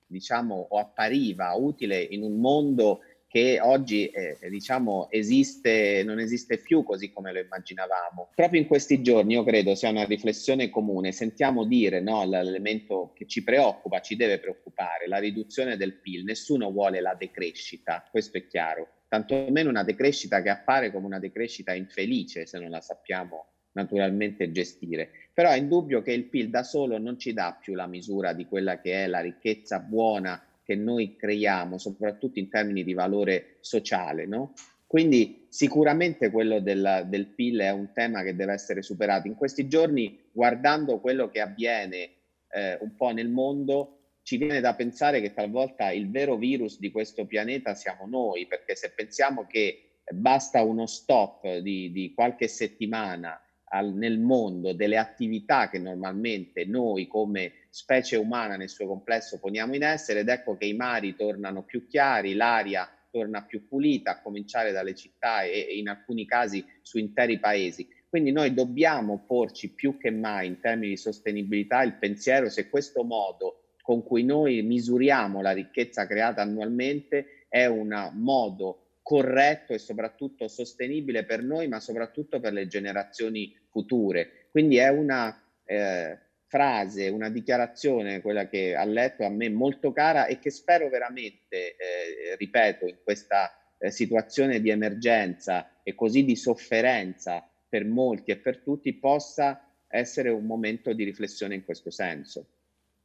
diciamo, 0.07 0.67
o 0.71 0.79
appariva 0.79 1.53
utile 1.53 2.01
in 2.01 2.23
un 2.23 2.39
mondo 2.39 3.01
che 3.27 3.59
oggi 3.61 4.07
eh, 4.07 4.39
diciamo 4.49 5.07
esiste, 5.11 6.01
non 6.03 6.17
esiste 6.17 6.57
più 6.57 6.83
così 6.83 7.11
come 7.11 7.31
lo 7.31 7.39
immaginavamo. 7.39 8.31
Proprio 8.33 8.59
in 8.59 8.65
questi 8.65 9.03
giorni 9.03 9.33
io 9.33 9.43
credo 9.43 9.75
sia 9.75 9.89
una 9.89 10.05
riflessione 10.05 10.71
comune, 10.71 11.11
sentiamo 11.11 11.63
dire 11.63 12.01
no, 12.01 12.25
l'elemento 12.25 13.11
che 13.13 13.27
ci 13.27 13.43
preoccupa, 13.43 14.01
ci 14.01 14.15
deve 14.15 14.39
preoccupare, 14.39 15.07
la 15.07 15.19
riduzione 15.19 15.77
del 15.77 15.93
PIL, 15.99 16.23
nessuno 16.23 16.71
vuole 16.71 17.01
la 17.01 17.13
decrescita, 17.13 18.03
questo 18.09 18.39
è 18.39 18.47
chiaro, 18.47 18.87
tantomeno 19.09 19.69
una 19.69 19.83
decrescita 19.83 20.41
che 20.41 20.49
appare 20.49 20.91
come 20.91 21.07
una 21.07 21.19
decrescita 21.19 21.73
infelice 21.73 22.45
se 22.45 22.59
non 22.59 22.69
la 22.69 22.79
sappiamo 22.79 23.47
naturalmente 23.73 24.51
gestire. 24.51 25.09
Però 25.33 25.49
è 25.49 25.57
indubbio 25.57 26.01
che 26.01 26.13
il 26.13 26.25
PIL 26.25 26.49
da 26.49 26.63
solo 26.63 26.97
non 26.97 27.17
ci 27.17 27.33
dà 27.33 27.57
più 27.59 27.73
la 27.73 27.87
misura 27.87 28.33
di 28.33 28.45
quella 28.45 28.79
che 28.79 29.03
è 29.03 29.07
la 29.07 29.19
ricchezza 29.19 29.79
buona 29.79 30.41
che 30.63 30.75
noi 30.75 31.15
creiamo, 31.15 31.77
soprattutto 31.77 32.39
in 32.39 32.49
termini 32.49 32.83
di 32.83 32.93
valore 32.93 33.57
sociale. 33.59 34.25
No? 34.27 34.53
Quindi 34.85 35.45
sicuramente 35.49 36.29
quello 36.29 36.59
del, 36.59 37.05
del 37.07 37.27
PIL 37.27 37.59
è 37.59 37.71
un 37.71 37.91
tema 37.93 38.21
che 38.21 38.35
deve 38.35 38.53
essere 38.53 38.81
superato. 38.81 39.27
In 39.27 39.35
questi 39.35 39.67
giorni, 39.67 40.19
guardando 40.31 40.99
quello 40.99 41.29
che 41.29 41.41
avviene 41.41 42.09
eh, 42.51 42.77
un 42.81 42.95
po' 42.95 43.11
nel 43.11 43.29
mondo, 43.29 43.98
ci 44.29 44.37
viene 44.37 44.59
da 44.59 44.75
pensare 44.75 45.21
che 45.21 45.33
talvolta 45.33 45.89
il 45.89 46.11
vero 46.11 46.35
virus 46.35 46.77
di 46.77 46.91
questo 46.91 47.25
pianeta 47.25 47.73
siamo 47.73 48.05
noi, 48.05 48.45
perché 48.45 48.75
se 48.75 48.91
pensiamo 48.91 49.47
che 49.47 50.01
basta 50.07 50.61
uno 50.61 50.85
stop 50.85 51.57
di, 51.57 51.91
di 51.91 52.13
qualche 52.13 52.47
settimana 52.47 53.41
al, 53.69 53.91
nel 53.91 54.19
mondo 54.19 54.73
delle 54.73 54.97
attività 54.97 55.67
che 55.67 55.79
normalmente 55.79 56.63
noi 56.65 57.07
come 57.07 57.53
specie 57.71 58.17
umana 58.17 58.55
nel 58.55 58.69
suo 58.69 58.85
complesso 58.85 59.39
poniamo 59.39 59.73
in 59.73 59.81
essere 59.81 60.19
ed 60.19 60.29
ecco 60.29 60.55
che 60.57 60.65
i 60.65 60.75
mari 60.75 61.15
tornano 61.15 61.63
più 61.63 61.87
chiari, 61.87 62.35
l'aria 62.35 62.87
torna 63.09 63.43
più 63.43 63.67
pulita, 63.67 64.11
a 64.11 64.21
cominciare 64.21 64.71
dalle 64.71 64.93
città 64.93 65.41
e, 65.41 65.65
e 65.71 65.77
in 65.79 65.89
alcuni 65.89 66.27
casi 66.27 66.63
su 66.83 66.99
interi 66.99 67.39
paesi. 67.39 67.87
Quindi 68.07 68.31
noi 68.31 68.53
dobbiamo 68.53 69.23
porci 69.25 69.73
più 69.73 69.97
che 69.97 70.11
mai 70.11 70.45
in 70.45 70.59
termini 70.59 70.89
di 70.89 70.97
sostenibilità 70.97 71.81
il 71.81 71.95
pensiero 71.95 72.47
se 72.47 72.69
questo 72.69 73.03
modo 73.03 73.63
con 73.89 74.03
cui 74.03 74.23
noi 74.23 74.61
misuriamo 74.61 75.41
la 75.41 75.49
ricchezza 75.49 76.05
creata 76.05 76.43
annualmente 76.43 77.45
è 77.49 77.65
un 77.65 78.11
modo 78.13 78.99
corretto 79.01 79.73
e 79.73 79.79
soprattutto 79.79 80.47
sostenibile 80.47 81.25
per 81.25 81.41
noi, 81.41 81.67
ma 81.67 81.79
soprattutto 81.79 82.39
per 82.39 82.53
le 82.53 82.67
generazioni 82.67 83.51
future. 83.67 84.49
Quindi 84.51 84.77
è 84.77 84.89
una 84.89 85.35
eh, 85.65 86.19
frase, 86.45 87.09
una 87.09 87.31
dichiarazione, 87.31 88.21
quella 88.21 88.47
che 88.47 88.75
ha 88.75 88.85
letto 88.85 89.25
a 89.25 89.29
me 89.29 89.49
molto 89.49 89.91
cara 89.91 90.27
e 90.27 90.37
che 90.37 90.51
spero 90.51 90.87
veramente, 90.87 91.75
eh, 91.75 92.35
ripeto, 92.37 92.85
in 92.85 92.97
questa 93.03 93.51
eh, 93.79 93.89
situazione 93.89 94.61
di 94.61 94.69
emergenza 94.69 95.79
e 95.81 95.95
così 95.95 96.23
di 96.23 96.35
sofferenza 96.35 97.43
per 97.67 97.85
molti 97.85 98.29
e 98.29 98.37
per 98.37 98.59
tutti 98.59 98.93
possa 98.93 99.67
essere 99.87 100.29
un 100.29 100.45
momento 100.45 100.93
di 100.93 101.03
riflessione 101.03 101.55
in 101.55 101.65
questo 101.65 101.89
senso. 101.89 102.49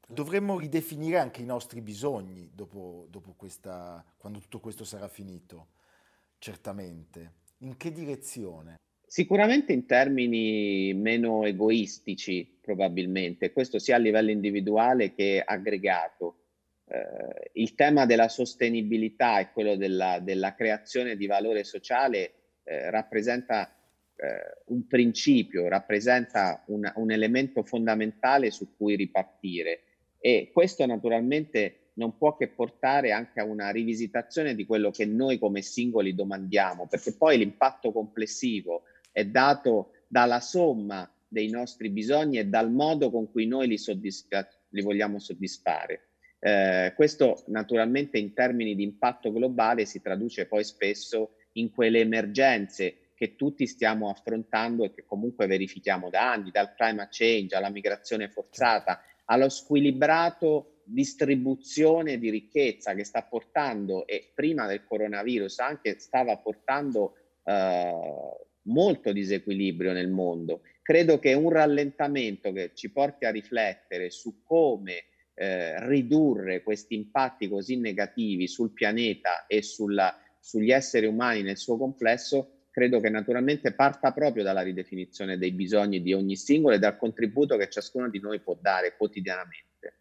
Dovremmo 0.06 0.58
ridefinire 0.58 1.18
anche 1.18 1.40
i 1.40 1.46
nostri 1.46 1.80
bisogni 1.80 2.50
dopo, 2.52 3.06
dopo 3.10 3.34
questa, 3.36 4.04
quando 4.18 4.38
tutto 4.38 4.60
questo 4.60 4.84
sarà 4.84 5.08
finito, 5.08 5.68
certamente. 6.38 7.42
In 7.58 7.76
che 7.78 7.90
direzione? 7.90 8.76
Sicuramente 9.06 9.72
in 9.72 9.86
termini 9.86 10.92
meno 10.92 11.44
egoistici, 11.44 12.58
probabilmente, 12.60 13.52
questo 13.52 13.78
sia 13.78 13.96
a 13.96 13.98
livello 13.98 14.30
individuale 14.30 15.14
che 15.14 15.42
aggregato. 15.44 16.40
Eh, 16.86 17.50
il 17.54 17.74
tema 17.74 18.04
della 18.04 18.28
sostenibilità 18.28 19.38
e 19.38 19.52
quello 19.52 19.76
della, 19.76 20.18
della 20.18 20.54
creazione 20.54 21.16
di 21.16 21.26
valore 21.26 21.64
sociale 21.64 22.32
eh, 22.64 22.90
rappresenta 22.90 23.74
eh, 24.16 24.62
un 24.66 24.86
principio, 24.86 25.66
rappresenta 25.68 26.62
un, 26.66 26.90
un 26.96 27.10
elemento 27.10 27.62
fondamentale 27.62 28.50
su 28.50 28.76
cui 28.76 28.96
ripartire 28.96 29.93
e 30.26 30.48
questo 30.50 30.86
naturalmente 30.86 31.90
non 31.96 32.16
può 32.16 32.34
che 32.34 32.48
portare 32.48 33.12
anche 33.12 33.40
a 33.40 33.44
una 33.44 33.68
rivisitazione 33.68 34.54
di 34.54 34.64
quello 34.64 34.90
che 34.90 35.04
noi 35.04 35.38
come 35.38 35.60
singoli 35.60 36.14
domandiamo, 36.14 36.86
perché 36.86 37.14
poi 37.14 37.36
l'impatto 37.36 37.92
complessivo 37.92 38.84
è 39.12 39.26
dato 39.26 39.90
dalla 40.08 40.40
somma 40.40 41.06
dei 41.28 41.50
nostri 41.50 41.90
bisogni 41.90 42.38
e 42.38 42.46
dal 42.46 42.72
modo 42.72 43.10
con 43.10 43.30
cui 43.30 43.46
noi 43.46 43.68
li, 43.68 43.76
soddisfa- 43.76 44.48
li 44.70 44.80
vogliamo 44.80 45.18
soddisfare. 45.18 46.08
Eh, 46.38 46.94
questo 46.96 47.44
naturalmente 47.48 48.16
in 48.16 48.32
termini 48.32 48.74
di 48.74 48.82
impatto 48.82 49.30
globale 49.30 49.84
si 49.84 50.00
traduce 50.00 50.46
poi 50.46 50.64
spesso 50.64 51.34
in 51.52 51.70
quelle 51.70 52.00
emergenze 52.00 53.10
che 53.14 53.36
tutti 53.36 53.66
stiamo 53.66 54.08
affrontando 54.08 54.84
e 54.84 54.94
che 54.94 55.04
comunque 55.04 55.46
verifichiamo 55.46 56.08
da 56.08 56.32
anni, 56.32 56.50
dal 56.50 56.74
climate 56.74 57.10
change 57.10 57.54
alla 57.54 57.70
migrazione 57.70 58.30
forzata, 58.30 59.02
allo 59.26 59.48
squilibrato 59.48 60.80
distribuzione 60.84 62.18
di 62.18 62.30
ricchezza 62.30 62.94
che 62.94 63.04
sta 63.04 63.22
portando 63.22 64.06
e 64.06 64.30
prima 64.34 64.66
del 64.66 64.84
coronavirus 64.84 65.58
anche 65.60 65.98
stava 65.98 66.36
portando 66.36 67.14
eh, 67.44 67.92
molto 68.62 69.12
disequilibrio 69.12 69.92
nel 69.92 70.08
mondo. 70.08 70.62
Credo 70.82 71.18
che 71.18 71.32
un 71.32 71.50
rallentamento 71.50 72.52
che 72.52 72.72
ci 72.74 72.90
porti 72.90 73.24
a 73.24 73.30
riflettere 73.30 74.10
su 74.10 74.42
come 74.42 75.04
eh, 75.34 75.86
ridurre 75.88 76.62
questi 76.62 76.94
impatti 76.94 77.48
così 77.48 77.76
negativi 77.76 78.46
sul 78.46 78.72
pianeta 78.72 79.46
e 79.46 79.62
sulla, 79.62 80.16
sugli 80.38 80.70
esseri 80.70 81.06
umani 81.06 81.42
nel 81.42 81.56
suo 81.56 81.76
complesso, 81.76 82.53
credo 82.74 82.98
che 82.98 83.08
naturalmente 83.08 83.72
parta 83.72 84.12
proprio 84.12 84.42
dalla 84.42 84.62
ridefinizione 84.62 85.38
dei 85.38 85.52
bisogni 85.52 86.02
di 86.02 86.12
ogni 86.12 86.34
singolo 86.34 86.74
e 86.74 86.80
dal 86.80 86.96
contributo 86.96 87.56
che 87.56 87.70
ciascuno 87.70 88.08
di 88.08 88.18
noi 88.18 88.40
può 88.40 88.58
dare 88.60 88.96
quotidianamente. 88.96 90.00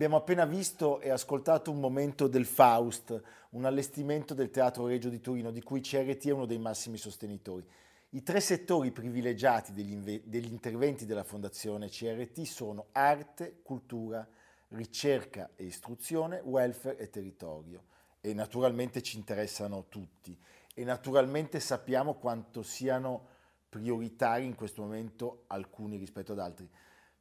Abbiamo 0.00 0.16
appena 0.16 0.46
visto 0.46 0.98
e 1.02 1.10
ascoltato 1.10 1.70
un 1.70 1.78
momento 1.78 2.26
del 2.26 2.46
Faust, 2.46 3.22
un 3.50 3.66
allestimento 3.66 4.32
del 4.32 4.48
Teatro 4.48 4.86
Regio 4.86 5.10
di 5.10 5.20
Torino, 5.20 5.50
di 5.50 5.62
cui 5.62 5.82
CRT 5.82 6.28
è 6.28 6.30
uno 6.30 6.46
dei 6.46 6.56
massimi 6.56 6.96
sostenitori. 6.96 7.68
I 8.08 8.22
tre 8.22 8.40
settori 8.40 8.92
privilegiati 8.92 9.74
degli, 9.74 9.92
inve- 9.92 10.22
degli 10.24 10.50
interventi 10.50 11.04
della 11.04 11.22
Fondazione 11.22 11.90
CRT 11.90 12.40
sono 12.44 12.86
arte, 12.92 13.60
cultura, 13.62 14.26
ricerca 14.68 15.50
e 15.54 15.64
istruzione, 15.64 16.40
welfare 16.44 16.96
e 16.96 17.10
territorio. 17.10 17.84
E 18.22 18.32
naturalmente 18.32 19.02
ci 19.02 19.18
interessano 19.18 19.84
tutti. 19.90 20.34
E 20.72 20.82
naturalmente 20.82 21.60
sappiamo 21.60 22.14
quanto 22.14 22.62
siano 22.62 23.26
prioritari 23.68 24.46
in 24.46 24.54
questo 24.54 24.80
momento 24.80 25.44
alcuni 25.48 25.98
rispetto 25.98 26.32
ad 26.32 26.38
altri. 26.38 26.66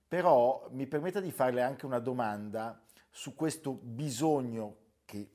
Però 0.09 0.67
mi 0.71 0.87
permetta 0.87 1.19
di 1.19 1.29
farle 1.29 1.61
anche 1.61 1.85
una 1.85 1.99
domanda 1.99 2.83
su 3.11 3.35
questo 3.35 3.73
bisogno 3.73 4.77
che 5.05 5.29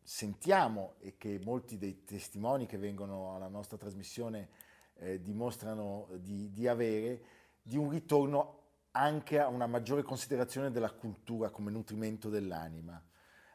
sentiamo 0.00 0.94
e 1.00 1.16
che 1.18 1.40
molti 1.42 1.76
dei 1.76 2.04
testimoni 2.04 2.66
che 2.66 2.78
vengono 2.78 3.34
alla 3.34 3.48
nostra 3.48 3.76
trasmissione 3.76 4.50
eh, 4.94 5.20
dimostrano 5.20 6.06
di, 6.20 6.52
di 6.52 6.68
avere, 6.68 7.20
di 7.60 7.76
un 7.76 7.90
ritorno 7.90 8.60
anche 8.92 9.40
a 9.40 9.48
una 9.48 9.66
maggiore 9.66 10.04
considerazione 10.04 10.70
della 10.70 10.92
cultura 10.92 11.50
come 11.50 11.72
nutrimento 11.72 12.28
dell'anima. 12.28 13.02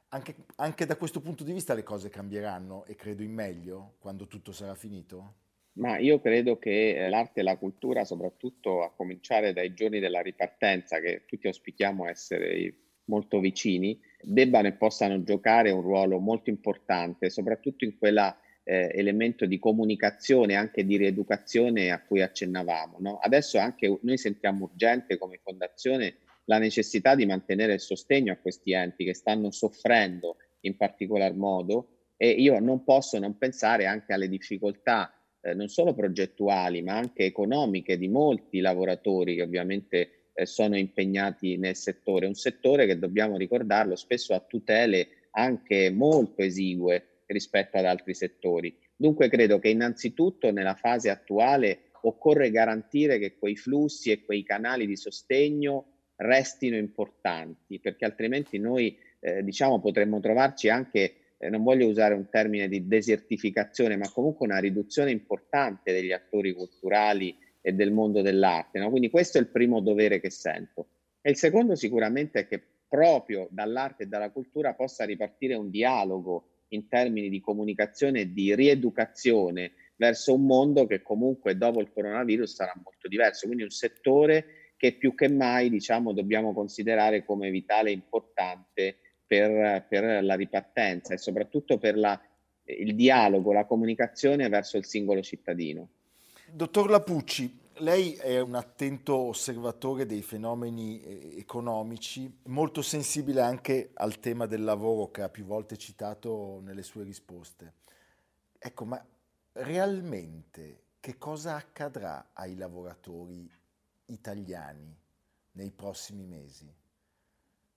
Anche, 0.10 0.44
anche, 0.56 0.86
da 0.86 0.98
questo 0.98 1.22
punto 1.22 1.46
di 1.46 1.54
vista 1.54 1.74
le 1.74 1.84
cose 1.84 2.10
cambieranno 2.10 2.84
e 2.84 2.96
credo 2.96 3.24
in 3.24 3.32
meglio 3.32 3.96
quando 4.00 4.28
tutto 4.28 4.52
sarà 4.52 4.76
finito? 4.76 5.36
Ma 5.74 5.98
io 5.98 6.20
credo 6.20 6.58
che 6.58 6.96
eh, 6.96 7.10
l'arte 7.10 7.40
e 7.40 7.44
la 7.44 7.58
cultura, 7.58 8.04
soprattutto 8.04 8.84
a 8.84 8.92
cominciare 8.92 9.54
dai 9.54 9.74
giorni 9.74 10.00
della 10.00 10.22
ripartenza, 10.22 11.00
che 11.00 11.24
tutti 11.26 11.48
auspichiamo 11.48 12.08
essere 12.08 12.74
molto 13.06 13.40
vicini, 13.40 14.00
debbano 14.22 14.68
e 14.68 14.74
possano 14.74 15.24
giocare 15.24 15.72
un 15.72 15.82
ruolo 15.82 16.20
molto 16.20 16.50
importante, 16.50 17.30
soprattutto 17.30 17.86
in 17.86 17.98
quell'elemento 17.98 19.46
eh, 19.46 19.48
di 19.48 19.60
comunicazione, 19.60 20.56
anche 20.56 20.86
di 20.86 20.98
rieducazione 20.98 21.92
a 21.92 22.02
cui 22.02 22.22
accennavamo. 22.22 22.98
No? 23.00 23.18
Adesso 23.18 23.58
anche 23.58 24.00
noi 24.02 24.18
sentiamo 24.18 24.66
urgente 24.66 25.18
come 25.18 25.40
fondazione 25.42 26.16
la 26.46 26.58
necessità 26.58 27.16
di 27.16 27.26
mantenere 27.26 27.74
il 27.74 27.80
sostegno 27.80 28.34
a 28.34 28.38
questi 28.38 28.74
enti 28.74 29.06
che 29.06 29.14
stanno 29.14 29.52
soffrendo 29.52 30.38
in 30.62 30.76
particolar 30.76 31.34
modo 31.34 31.88
e 32.18 32.30
io 32.30 32.60
non 32.60 32.84
posso 32.84 33.18
non 33.20 33.38
pensare 33.38 33.86
anche 33.86 34.14
alle 34.14 34.28
difficoltà 34.28 35.14
eh, 35.42 35.54
non 35.54 35.68
solo 35.68 35.94
progettuali 35.94 36.82
ma 36.82 36.98
anche 36.98 37.26
economiche 37.26 37.98
di 37.98 38.08
molti 38.08 38.60
lavoratori 38.60 39.36
che 39.36 39.42
ovviamente 39.42 40.10
eh, 40.34 40.46
sono 40.46 40.78
impegnati 40.78 41.58
nel 41.58 41.76
settore, 41.76 42.28
un 42.28 42.36
settore 42.36 42.86
che 42.86 43.00
dobbiamo 43.00 43.38
ricordarlo 43.38 43.96
spesso 43.96 44.34
ha 44.34 44.40
tutele 44.40 45.08
anche 45.32 45.92
molto 45.92 46.42
esigue 46.42 47.24
rispetto 47.26 47.78
ad 47.78 47.86
altri 47.86 48.14
settori. 48.14 48.78
Dunque 48.96 49.30
credo 49.30 49.60
che 49.60 49.70
innanzitutto 49.70 50.52
nella 50.52 50.76
fase 50.76 51.10
attuale 51.10 51.92
occorre 52.02 52.52
garantire 52.52 53.20
che 53.20 53.38
quei 53.38 53.56
flussi 53.56 54.12
e 54.12 54.24
quei 54.24 54.44
canali 54.44 54.86
di 54.86 54.96
sostegno 54.96 55.86
restino 56.18 56.76
importanti, 56.76 57.80
perché 57.80 58.06
altrimenti 58.06 58.60
noi 58.60 58.98
eh, 59.20 59.44
diciamo 59.44 59.80
potremmo 59.80 60.20
trovarci 60.20 60.70
anche 60.70 61.16
eh, 61.42 61.50
non 61.50 61.64
voglio 61.64 61.88
usare 61.88 62.14
un 62.14 62.30
termine 62.30 62.68
di 62.68 62.88
desertificazione, 62.88 63.98
ma 63.98 64.08
comunque 64.12 64.46
una 64.46 64.60
riduzione 64.60 65.10
importante 65.10 65.92
degli 65.92 66.12
attori 66.12 66.54
culturali 66.54 67.36
e 67.60 67.74
del 67.74 67.92
mondo 67.92 68.22
dell'arte. 68.22 68.78
No? 68.78 68.92
Quindi 68.92 69.10
questo 69.10 69.40
è 69.40 69.42
il 69.42 69.48
primo 69.48 69.80
dovere 69.82 70.20
che 70.20 70.30
sento. 70.30 70.88
E 71.20 71.32
il 71.32 71.38
secondo 71.38 71.76
sicuramente 71.76 72.42
è 72.42 72.48
che 72.48 72.62
proprio 72.88 73.48
dall'arte 73.50 74.04
e 74.04 74.06
dalla 74.08 74.30
cultura 74.30 74.76
possa 74.76 75.04
ripartire 75.04 75.56
un 75.56 75.72
dialogo 75.72 76.66
in 76.70 76.88
termini 76.88 77.30
di 77.30 77.42
comunicazione 77.42 78.22
e 78.22 78.32
di 78.32 78.54
rieducazione 78.54 79.72
verso 79.96 80.36
un 80.36 80.46
mondo 80.46 80.86
che 80.86 81.02
comunque 81.02 81.58
dopo 81.58 81.82
il 81.82 81.92
coronavirus 81.92 82.54
sarà 82.54 82.74
molto 82.84 83.08
diverso, 83.08 83.48
quindi 83.48 83.64
un 83.64 83.70
settore 83.70 84.74
che 84.78 84.94
più 84.94 85.16
che 85.16 85.28
mai 85.28 85.70
diciamo, 85.70 86.14
dobbiamo 86.14 86.54
considerare 86.54 87.24
come 87.24 87.50
vitale 87.50 87.90
e 87.90 87.94
importante 87.94 88.98
per, 89.32 89.86
per 89.88 90.22
la 90.26 90.36
ripartenza 90.36 91.14
e 91.14 91.18
soprattutto 91.18 91.78
per 91.78 91.98
la, 91.98 92.20
il 92.66 92.94
dialogo, 92.96 93.54
la 93.54 93.64
comunicazione 93.64 94.50
verso 94.50 94.76
il 94.76 94.84
singolo 94.84 95.22
cittadino. 95.22 95.88
Dottor 96.52 96.90
Lapucci, 96.90 97.60
lei 97.76 98.16
è 98.16 98.42
un 98.42 98.56
attento 98.56 99.16
osservatore 99.16 100.06
dei 100.06 100.22
fenomeni 100.22 101.02
eh, 101.02 101.38
economici, 101.38 102.40
molto 102.48 102.82
sensibile 102.82 103.40
anche 103.40 103.92
al 103.94 104.20
tema 104.20 104.48
del 104.48 104.66
lavoro 104.66 105.12
che 105.12 105.22
ha 105.22 105.30
più 105.30 105.46
volte 105.46 105.78
citato 105.78 106.60
nelle 106.62 106.84
sue 106.84 107.06
risposte. 107.06 107.76
Ecco, 108.60 108.84
ma 108.84 109.02
realmente 109.54 110.88
che 111.00 111.18
cosa 111.18 111.56
accadrà 111.56 112.32
ai 112.34 112.58
lavoratori 112.58 113.50
italiani 114.08 114.94
nei 115.54 115.72
prossimi 115.72 116.26
mesi? 116.26 116.80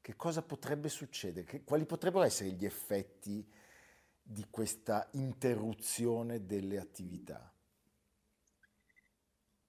Che 0.04 0.16
cosa 0.16 0.42
potrebbe 0.42 0.90
succedere? 0.90 1.46
Che, 1.46 1.64
quali 1.64 1.86
potrebbero 1.86 2.24
essere 2.24 2.50
gli 2.50 2.66
effetti 2.66 3.42
di 4.22 4.44
questa 4.50 5.08
interruzione 5.12 6.44
delle 6.44 6.76
attività? 6.76 7.50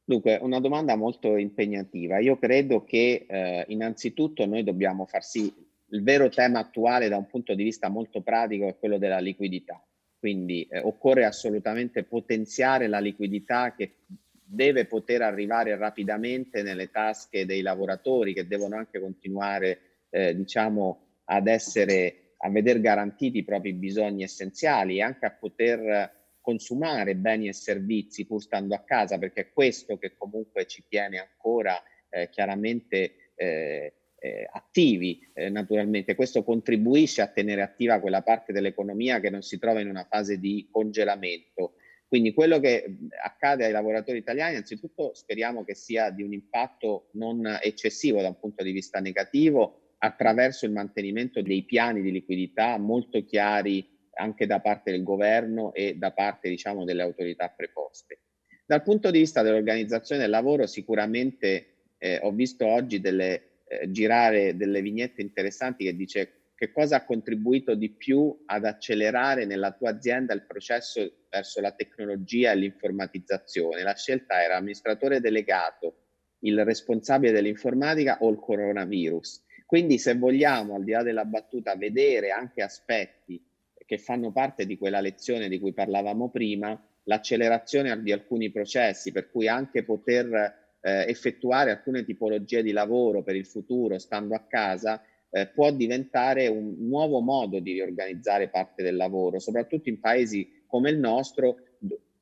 Dunque, 0.04 0.38
una 0.42 0.60
domanda 0.60 0.98
molto 0.98 1.38
impegnativa. 1.38 2.20
Io 2.20 2.38
credo 2.38 2.84
che 2.84 3.26
eh, 3.26 3.64
innanzitutto 3.70 4.46
noi 4.46 4.66
dobbiamo 4.66 5.06
far 5.06 5.24
sì, 5.24 5.54
il 5.92 6.04
vero 6.04 6.28
tema 6.28 6.60
attuale 6.60 7.08
da 7.08 7.16
un 7.16 7.28
punto 7.28 7.56
di 7.56 7.64
vista 7.64 7.88
molto 7.88 8.20
pratico 8.20 8.68
è 8.68 8.78
quello 8.78 8.98
della 8.98 9.20
liquidità. 9.20 9.82
Quindi 10.20 10.68
eh, 10.70 10.82
occorre 10.82 11.24
assolutamente 11.24 12.04
potenziare 12.04 12.88
la 12.88 13.00
liquidità 13.00 13.74
che 13.74 14.00
deve 14.44 14.86
poter 14.86 15.22
arrivare 15.22 15.78
rapidamente 15.78 16.62
nelle 16.62 16.92
tasche 16.92 17.46
dei 17.46 17.62
lavoratori 17.62 18.34
che 18.34 18.46
devono 18.48 18.76
anche 18.76 19.00
continuare 19.00 19.94
eh, 20.10 20.36
diciamo, 20.36 21.22
ad 21.26 21.48
essere, 21.48 22.34
a 22.38 22.50
veder 22.50 22.80
garantiti 22.80 23.40
i 23.40 23.44
propri 23.44 23.74
bisogni 23.74 24.24
essenziali 24.24 24.98
e 24.98 25.02
anche 25.02 25.26
a 25.26 25.32
poter 25.32 26.24
consumare 26.42 27.16
beni 27.16 27.48
e 27.48 27.54
servizi 27.54 28.28
pur 28.28 28.42
stando 28.42 28.76
a 28.76 28.84
casa, 28.84 29.18
perché 29.18 29.42
è 29.42 29.50
questo 29.52 29.98
che 29.98 30.16
comunque 30.16 30.68
ci 30.68 30.84
tiene 30.88 31.18
ancora 31.18 31.82
eh, 32.10 32.30
chiaramente 32.30 33.32
eh, 33.36 33.94
eh, 34.20 34.48
attivi 34.52 35.28
eh, 35.34 35.50
naturalmente. 35.50 36.16
Questo 36.16 36.44
contribuisce 36.44 37.22
a 37.22 37.28
tenere 37.28 37.62
attiva 37.62 38.00
quella 38.00 38.22
parte 38.22 38.54
dell'economia 38.54 39.20
che 39.20 39.30
non 39.30 39.42
si 39.42 39.58
trova 39.58 39.82
in 39.82 39.90
una 39.90 40.06
fase 40.10 40.40
di 40.40 40.68
congelamento. 40.72 41.76
Quindi 42.08 42.34
quello 42.34 42.60
che 42.60 42.98
accade 43.24 43.66
ai 43.66 43.72
lavoratori 43.72 44.20
italiani, 44.20 44.56
anzitutto 44.56 45.14
speriamo 45.16 45.64
che 45.64 45.74
sia 45.74 46.12
di 46.12 46.22
un 46.22 46.34
impatto 46.34 47.10
non 47.14 47.60
eccessivo 47.62 48.22
da 48.22 48.28
un 48.28 48.40
punto 48.40 48.64
di 48.64 48.72
vista 48.72 49.00
negativo 49.00 49.85
attraverso 50.06 50.66
il 50.66 50.72
mantenimento 50.72 51.42
dei 51.42 51.64
piani 51.64 52.02
di 52.02 52.12
liquidità 52.12 52.78
molto 52.78 53.24
chiari 53.26 53.94
anche 54.14 54.46
da 54.46 54.62
parte 54.62 54.92
del 54.92 55.04
governo 55.04 55.74
e 55.74 55.96
da 55.96 56.12
parte 56.12 56.50
diciamo, 56.50 56.86
delle 56.86 57.02
autorità 57.02 57.50
preposte. 57.50 58.20
Dal 58.66 58.82
punto 58.82 59.12
di 59.12 59.20
vista 59.20 59.42
dell'organizzazione 59.42 60.22
del 60.22 60.30
lavoro 60.30 60.66
sicuramente 60.66 61.94
eh, 61.98 62.20
ho 62.22 62.32
visto 62.32 62.66
oggi 62.66 63.00
delle, 63.00 63.62
eh, 63.68 63.92
girare 63.92 64.56
delle 64.56 64.82
vignette 64.82 65.22
interessanti 65.22 65.84
che 65.84 65.96
dice 65.96 66.46
che 66.56 66.72
cosa 66.72 66.98
ha 66.98 67.06
contribuito 67.06 67.76
di 67.76 67.90
più 67.90 68.44
ad 68.46 68.64
accelerare 68.64 69.46
nella 69.46 69.72
tua 69.72 69.90
azienda 69.90 70.34
il 70.34 70.46
processo 70.46 71.26
verso 71.30 71.60
la 71.60 71.74
tecnologia 71.74 72.52
e 72.52 72.56
l'informatizzazione. 72.56 73.84
La 73.84 73.96
scelta 73.96 74.42
era 74.42 74.56
amministratore 74.56 75.20
delegato, 75.20 76.06
il 76.40 76.64
responsabile 76.64 77.34
dell'informatica 77.34 78.20
o 78.22 78.30
il 78.30 78.40
coronavirus. 78.40 79.45
Quindi 79.66 79.98
se 79.98 80.16
vogliamo, 80.16 80.76
al 80.76 80.84
di 80.84 80.92
là 80.92 81.04
della 81.04 81.26
battuta, 81.26 81.76
vedere 81.76 82.30
anche 82.30 82.62
aspetti 82.62 83.44
che 83.86 83.98
fanno 83.98 84.32
parte 84.32 84.66
di 84.66 84.78
quella 84.78 85.00
lezione 85.00 85.48
di 85.48 85.60
cui 85.60 85.74
parlavamo 85.74 86.30
prima, 86.30 86.80
l'accelerazione 87.04 88.02
di 88.02 88.12
alcuni 88.12 88.52
processi, 88.52 89.12
per 89.12 89.30
cui 89.30 89.48
anche 89.48 89.84
poter 89.84 90.34
eh, 90.82 91.06
effettuare 91.08 91.72
alcune 91.72 92.04
tipologie 92.04 92.64
di 92.64 92.72
lavoro 92.72 93.24
per 93.24 93.36
il 93.36 93.46
futuro 93.46 93.98
stando 93.98 94.36
a 94.36 94.46
casa 94.48 95.02
eh, 95.30 95.48
può 95.48 95.72
diventare 95.72 96.48
un 96.48 96.76
nuovo 96.88 97.20
modo 97.20 97.60
di 97.60 97.74
riorganizzare 97.74 98.50
parte 98.50 98.84
del 98.84 98.96
lavoro, 98.96 99.40
soprattutto 99.40 99.90
in 99.90 100.00
paesi 100.00 100.64
come 100.66 100.90
il 100.90 100.98
nostro, 100.98 101.58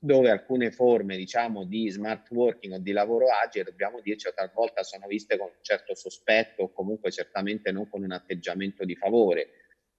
dove 0.03 0.29
alcune 0.29 0.69
forme 0.69 1.15
diciamo 1.15 1.63
di 1.63 1.89
smart 1.89 2.29
working 2.31 2.73
o 2.73 2.77
di 2.77 2.91
lavoro 2.91 3.27
agile, 3.41 3.63
dobbiamo 3.63 4.01
dirci, 4.01 4.29
talvolta 4.35 4.83
sono 4.83 5.07
viste 5.07 5.37
con 5.37 5.47
un 5.47 5.61
certo 5.61 5.95
sospetto 5.95 6.63
o 6.63 6.73
comunque 6.73 7.09
certamente 7.09 7.71
non 7.71 7.87
con 7.87 8.03
un 8.03 8.11
atteggiamento 8.11 8.83
di 8.83 8.97
favore. 8.97 9.47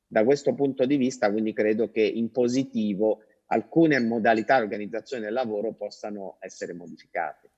Da 0.06 0.22
questo 0.22 0.52
punto 0.52 0.84
di 0.84 0.98
vista, 0.98 1.30
quindi 1.30 1.54
credo 1.54 1.90
che 1.90 2.02
in 2.02 2.30
positivo 2.32 3.22
alcune 3.46 3.98
modalità 3.98 4.58
di 4.58 4.64
organizzazione 4.64 5.24
del 5.24 5.32
lavoro 5.32 5.72
possano 5.72 6.36
essere 6.40 6.74
modificate. 6.74 7.48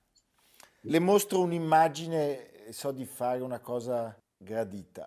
Le 0.83 0.99
mostro 0.99 1.41
un'immagine, 1.41 2.69
so 2.69 2.93
di 2.93 3.03
fare 3.03 3.41
una 3.41 3.59
cosa 3.59 4.17
gradita. 4.37 5.05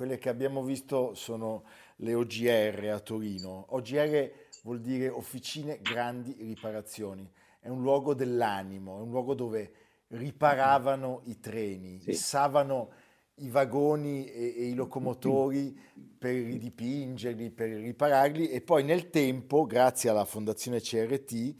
Quelle 0.00 0.16
che 0.16 0.30
abbiamo 0.30 0.62
visto 0.62 1.12
sono 1.12 1.64
le 1.96 2.14
OGR 2.14 2.88
a 2.90 3.00
Torino. 3.00 3.66
OGR 3.68 4.32
vuol 4.62 4.80
dire 4.80 5.10
Officine 5.10 5.78
Grandi 5.82 6.34
Riparazioni. 6.38 7.30
È 7.58 7.68
un 7.68 7.82
luogo 7.82 8.14
dell'animo, 8.14 8.96
è 8.96 9.02
un 9.02 9.10
luogo 9.10 9.34
dove 9.34 9.72
riparavano 10.06 11.20
i 11.24 11.38
treni, 11.38 12.00
sì. 12.00 12.12
issavano 12.12 12.92
i 13.40 13.50
vagoni 13.50 14.24
e, 14.24 14.54
e, 14.56 14.68
i 14.68 14.74
locomotori 14.74 15.78
per 16.18 16.32
ridipingerli, 16.32 17.50
per 17.50 17.68
ripararli 17.68 18.48
e 18.48 18.62
poi 18.62 18.84
nel 18.84 19.10
tempo, 19.10 19.66
grazie 19.66 20.08
alla 20.08 20.24
Fondazione 20.24 20.80
CRT, 20.80 21.54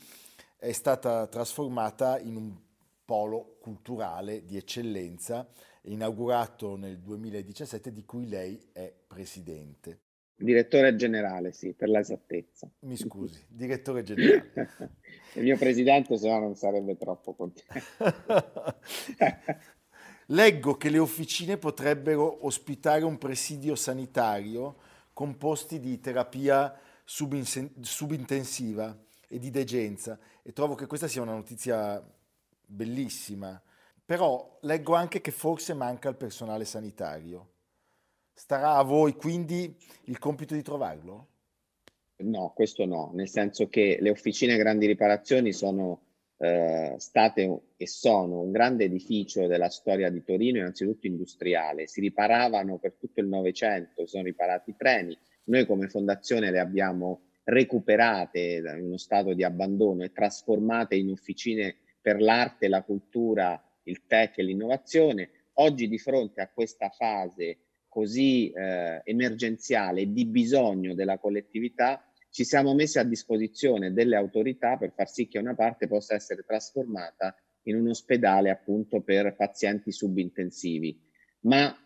è 0.57 0.72
stata 0.72 1.26
trasformata 1.26 2.18
in 2.18 2.37
un 2.37 2.57
polo 3.05 3.59
culturale 3.61 4.46
di 4.46 4.57
eccellenza 4.57 5.46
inaugurato 5.82 6.76
nel 6.76 6.98
2017 6.98 7.92
di 7.92 8.04
cui 8.04 8.28
lei 8.28 8.60
è 8.72 8.92
presidente. 9.06 10.00
Direttore 10.34 10.96
generale, 10.96 11.52
sì, 11.52 11.74
per 11.74 11.88
l'esattezza. 11.88 12.70
Mi 12.80 12.96
scusi, 12.96 13.44
direttore 13.48 14.02
generale. 14.02 14.52
Il 15.34 15.42
mio 15.42 15.58
presidente 15.58 16.16
se 16.16 16.28
no 16.28 16.38
non 16.40 16.56
sarebbe 16.56 16.96
troppo 16.96 17.34
contento. 17.34 17.74
Leggo 20.26 20.76
che 20.76 20.90
le 20.90 20.98
officine 20.98 21.56
potrebbero 21.58 22.46
ospitare 22.46 23.04
un 23.04 23.18
presidio 23.18 23.74
sanitario 23.74 24.76
con 25.12 25.36
posti 25.36 25.80
di 25.80 25.98
terapia 26.00 26.74
subintensiva 27.04 28.96
e 29.28 29.38
di 29.38 29.50
degenza 29.50 30.18
e 30.42 30.52
trovo 30.52 30.74
che 30.74 30.86
questa 30.86 31.08
sia 31.08 31.22
una 31.22 31.34
notizia 31.34 32.02
bellissima 32.64 33.60
però 34.11 34.59
leggo 34.62 34.94
anche 34.94 35.20
che 35.20 35.31
forse 35.31 35.73
manca 35.73 36.09
il 36.09 36.16
personale 36.16 36.64
sanitario. 36.64 37.51
Starà 38.35 38.75
a 38.75 38.83
voi 38.83 39.14
quindi 39.14 39.73
il 40.07 40.18
compito 40.18 40.53
di 40.55 40.62
trovarlo? 40.62 41.29
No, 42.25 42.51
questo 42.53 42.87
no, 42.87 43.12
nel 43.14 43.29
senso 43.29 43.68
che 43.68 43.99
le 44.01 44.11
officine 44.11 44.57
grandi 44.57 44.87
riparazioni 44.87 45.53
sono 45.53 46.01
eh, 46.38 46.96
state 46.99 47.61
e 47.77 47.87
sono 47.87 48.40
un 48.40 48.51
grande 48.51 48.83
edificio 48.83 49.46
della 49.46 49.68
storia 49.68 50.11
di 50.11 50.25
Torino, 50.25 50.59
innanzitutto 50.59 51.07
industriale. 51.07 51.87
Si 51.87 52.01
riparavano 52.01 52.79
per 52.79 52.94
tutto 52.99 53.20
il 53.20 53.29
Novecento, 53.29 54.07
sono 54.07 54.25
riparati 54.25 54.70
i 54.70 54.77
treni. 54.77 55.16
Noi 55.44 55.66
come 55.66 55.87
fondazione 55.87 56.51
le 56.51 56.59
abbiamo 56.59 57.27
recuperate 57.44 58.61
in 58.77 58.87
uno 58.87 58.96
stato 58.96 59.35
di 59.35 59.44
abbandono 59.44 60.03
e 60.03 60.11
trasformate 60.11 60.96
in 60.96 61.11
officine 61.11 61.77
per 62.01 62.20
l'arte 62.20 62.66
la 62.66 62.83
cultura 62.83 63.62
il 63.90 64.07
tech 64.07 64.38
e 64.38 64.42
l'innovazione. 64.42 65.31
Oggi 65.55 65.88
di 65.88 65.98
fronte 65.98 66.40
a 66.40 66.48
questa 66.48 66.88
fase 66.88 67.59
così 67.88 68.50
eh, 68.50 69.03
emergenziale 69.05 70.12
di 70.12 70.24
bisogno 70.24 70.94
della 70.94 71.18
collettività, 71.18 72.03
ci 72.31 72.44
siamo 72.44 72.72
messi 72.72 73.00
a 73.00 73.05
disposizione 73.05 73.92
delle 73.92 74.14
autorità 74.14 74.76
per 74.76 74.92
far 74.94 75.11
sì 75.11 75.26
che 75.26 75.40
una 75.40 75.57
parte 75.57 75.88
possa 75.88 76.14
essere 76.14 76.44
trasformata 76.46 77.35
in 77.64 77.74
un 77.74 77.88
ospedale 77.88 78.50
appunto 78.50 79.00
per 79.03 79.35
pazienti 79.35 79.90
subintensivi. 79.90 80.98
Ma 81.40 81.76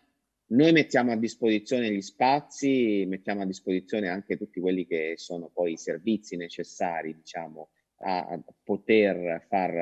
noi 0.47 0.71
mettiamo 0.71 1.11
a 1.11 1.17
disposizione 1.17 1.91
gli 1.91 2.01
spazi, 2.01 3.03
mettiamo 3.07 3.41
a 3.41 3.45
disposizione 3.45 4.07
anche 4.07 4.37
tutti 4.37 4.59
quelli 4.59 4.85
che 4.85 5.13
sono 5.17 5.49
poi 5.51 5.73
i 5.73 5.77
servizi 5.77 6.35
necessari, 6.35 7.15
diciamo, 7.15 7.69
a, 8.01 8.27
a 8.27 8.43
poter 8.63 9.43
far 9.47 9.73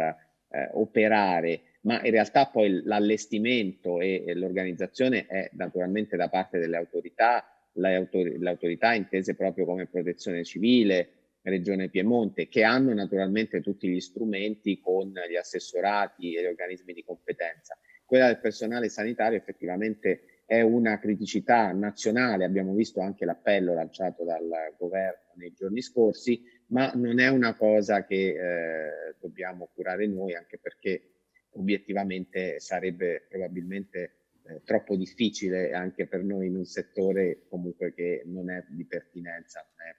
eh, 0.47 0.69
operare 0.73 1.61
ma 1.83 2.03
in 2.03 2.11
realtà 2.11 2.47
poi 2.47 2.81
l'allestimento 2.83 3.99
e, 3.99 4.23
e 4.25 4.33
l'organizzazione 4.35 5.25
è 5.25 5.49
naturalmente 5.53 6.15
da 6.15 6.29
parte 6.29 6.59
delle 6.59 6.77
autorità, 6.77 7.45
le, 7.73 7.95
autor- 7.95 8.35
le 8.37 8.49
autorità 8.49 8.93
intese 8.93 9.35
proprio 9.35 9.65
come 9.65 9.87
protezione 9.87 10.43
civile, 10.43 11.09
Regione 11.41 11.89
Piemonte, 11.89 12.47
che 12.47 12.63
hanno 12.63 12.93
naturalmente 12.93 13.61
tutti 13.61 13.89
gli 13.89 13.99
strumenti 13.99 14.79
con 14.79 15.13
gli 15.29 15.35
assessorati 15.35 16.33
e 16.33 16.41
gli 16.41 16.45
organismi 16.45 16.93
di 16.93 17.03
competenza. 17.03 17.77
Quella 18.05 18.27
del 18.27 18.39
personale 18.39 18.87
sanitario 18.87 19.37
effettivamente 19.37 20.43
è 20.45 20.61
una 20.61 20.99
criticità 20.99 21.71
nazionale, 21.71 22.45
abbiamo 22.45 22.73
visto 22.73 23.01
anche 23.01 23.25
l'appello 23.25 23.73
lanciato 23.73 24.23
dal 24.23 24.47
governo 24.77 25.33
nei 25.35 25.53
giorni 25.53 25.81
scorsi, 25.81 26.41
ma 26.67 26.91
non 26.95 27.19
è 27.19 27.27
una 27.27 27.55
cosa 27.55 28.05
che 28.05 28.27
eh, 28.29 29.15
dobbiamo 29.19 29.69
curare 29.73 30.07
noi, 30.07 30.35
anche 30.35 30.59
perché 30.59 31.12
obiettivamente 31.53 32.59
sarebbe 32.59 33.25
probabilmente 33.29 34.15
eh, 34.45 34.61
troppo 34.63 34.95
difficile 34.95 35.73
anche 35.73 36.07
per 36.07 36.23
noi 36.23 36.47
in 36.47 36.57
un 36.57 36.65
settore 36.65 37.45
comunque 37.47 37.93
che 37.93 38.23
non 38.25 38.49
è 38.49 38.63
di 38.67 38.85
pertinenza, 38.85 39.65
non 39.75 39.87
è 39.87 39.95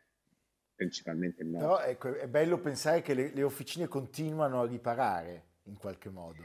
principalmente 0.75 1.43
nostro. 1.45 1.77
Però 1.77 1.83
ecco, 1.83 2.15
è 2.17 2.29
bello 2.29 2.59
pensare 2.59 3.01
che 3.03 3.15
le, 3.15 3.31
le 3.33 3.43
officine 3.43 3.89
continuano 3.89 4.61
a 4.61 4.67
riparare 4.67 5.43
in 5.65 5.77
qualche 5.77 6.11
modo. 6.11 6.43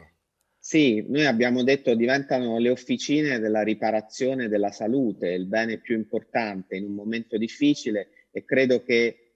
Sì, 0.62 1.06
noi 1.08 1.26
abbiamo 1.26 1.64
detto 1.64 1.96
diventano 1.96 2.58
le 2.60 2.70
officine 2.70 3.40
della 3.40 3.64
riparazione 3.64 4.50
della 4.50 4.72
salute, 4.72 5.30
il 5.30 5.46
bene 5.46 5.78
più 5.78 5.96
importante 5.96 6.76
in 6.76 6.86
un 6.86 6.94
momento 6.94 7.38
difficile 7.38 8.28
e 8.32 8.44
credo 8.44 8.84
che 8.84 9.29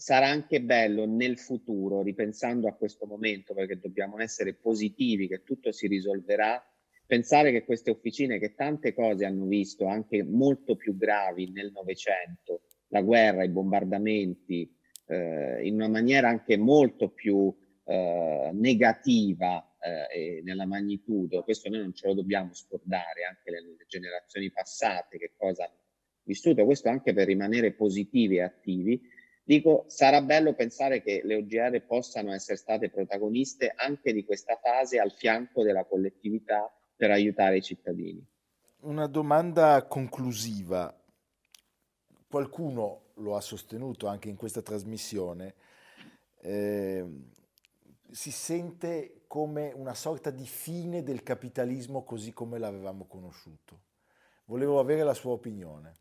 sarà 0.00 0.28
anche 0.28 0.62
bello 0.62 1.04
nel 1.04 1.38
futuro, 1.38 2.00
ripensando 2.00 2.66
a 2.66 2.72
questo 2.72 3.04
momento, 3.04 3.52
perché 3.52 3.78
dobbiamo 3.78 4.18
essere 4.18 4.54
positivi 4.54 5.28
che 5.28 5.42
tutto 5.42 5.72
si 5.72 5.86
risolverà, 5.88 6.58
pensare 7.04 7.52
che 7.52 7.64
queste 7.64 7.90
officine 7.90 8.38
che 8.38 8.54
tante 8.54 8.94
cose 8.94 9.26
hanno 9.26 9.44
visto, 9.44 9.84
anche 9.84 10.24
molto 10.24 10.74
più 10.74 10.96
gravi 10.96 11.50
nel 11.50 11.70
Novecento, 11.70 12.62
la 12.88 13.02
guerra, 13.02 13.44
i 13.44 13.50
bombardamenti, 13.50 14.74
eh, 15.06 15.66
in 15.66 15.74
una 15.74 15.88
maniera 15.88 16.30
anche 16.30 16.56
molto 16.56 17.10
più 17.10 17.54
eh, 17.84 18.50
negativa 18.54 19.76
eh, 19.78 20.40
nella 20.42 20.64
magnitudo, 20.64 21.42
questo 21.42 21.68
noi 21.68 21.80
non 21.80 21.92
ce 21.92 22.06
lo 22.06 22.14
dobbiamo 22.14 22.54
scordare, 22.54 23.24
anche 23.28 23.50
le, 23.50 23.60
le 23.60 23.84
generazioni 23.86 24.50
passate 24.50 25.18
che 25.18 25.32
cosa 25.36 25.64
hanno 25.64 25.76
vissuto, 26.22 26.64
questo 26.64 26.88
anche 26.88 27.12
per 27.12 27.26
rimanere 27.26 27.72
positivi 27.72 28.36
e 28.36 28.42
attivi, 28.42 29.18
Dico, 29.50 29.82
sarà 29.88 30.22
bello 30.22 30.54
pensare 30.54 31.02
che 31.02 31.22
le 31.24 31.34
OGR 31.34 31.84
possano 31.84 32.32
essere 32.32 32.56
state 32.56 32.88
protagoniste 32.88 33.72
anche 33.74 34.12
di 34.12 34.24
questa 34.24 34.54
fase 34.62 35.00
al 35.00 35.10
fianco 35.10 35.64
della 35.64 35.84
collettività 35.86 36.72
per 36.94 37.10
aiutare 37.10 37.56
i 37.56 37.60
cittadini. 37.60 38.24
Una 38.82 39.08
domanda 39.08 39.84
conclusiva. 39.88 40.96
qualcuno 42.28 43.06
lo 43.14 43.34
ha 43.34 43.40
sostenuto 43.40 44.06
anche 44.06 44.28
in 44.28 44.36
questa 44.36 44.62
trasmissione, 44.62 45.54
eh, 46.42 47.04
si 48.08 48.30
sente 48.30 49.22
come 49.26 49.72
una 49.74 49.94
sorta 49.94 50.30
di 50.30 50.46
fine 50.46 51.02
del 51.02 51.24
capitalismo 51.24 52.04
così 52.04 52.32
come 52.32 52.60
l'avevamo 52.60 53.04
conosciuto. 53.08 53.80
Volevo 54.44 54.78
avere 54.78 55.02
la 55.02 55.14
sua 55.14 55.32
opinione. 55.32 55.94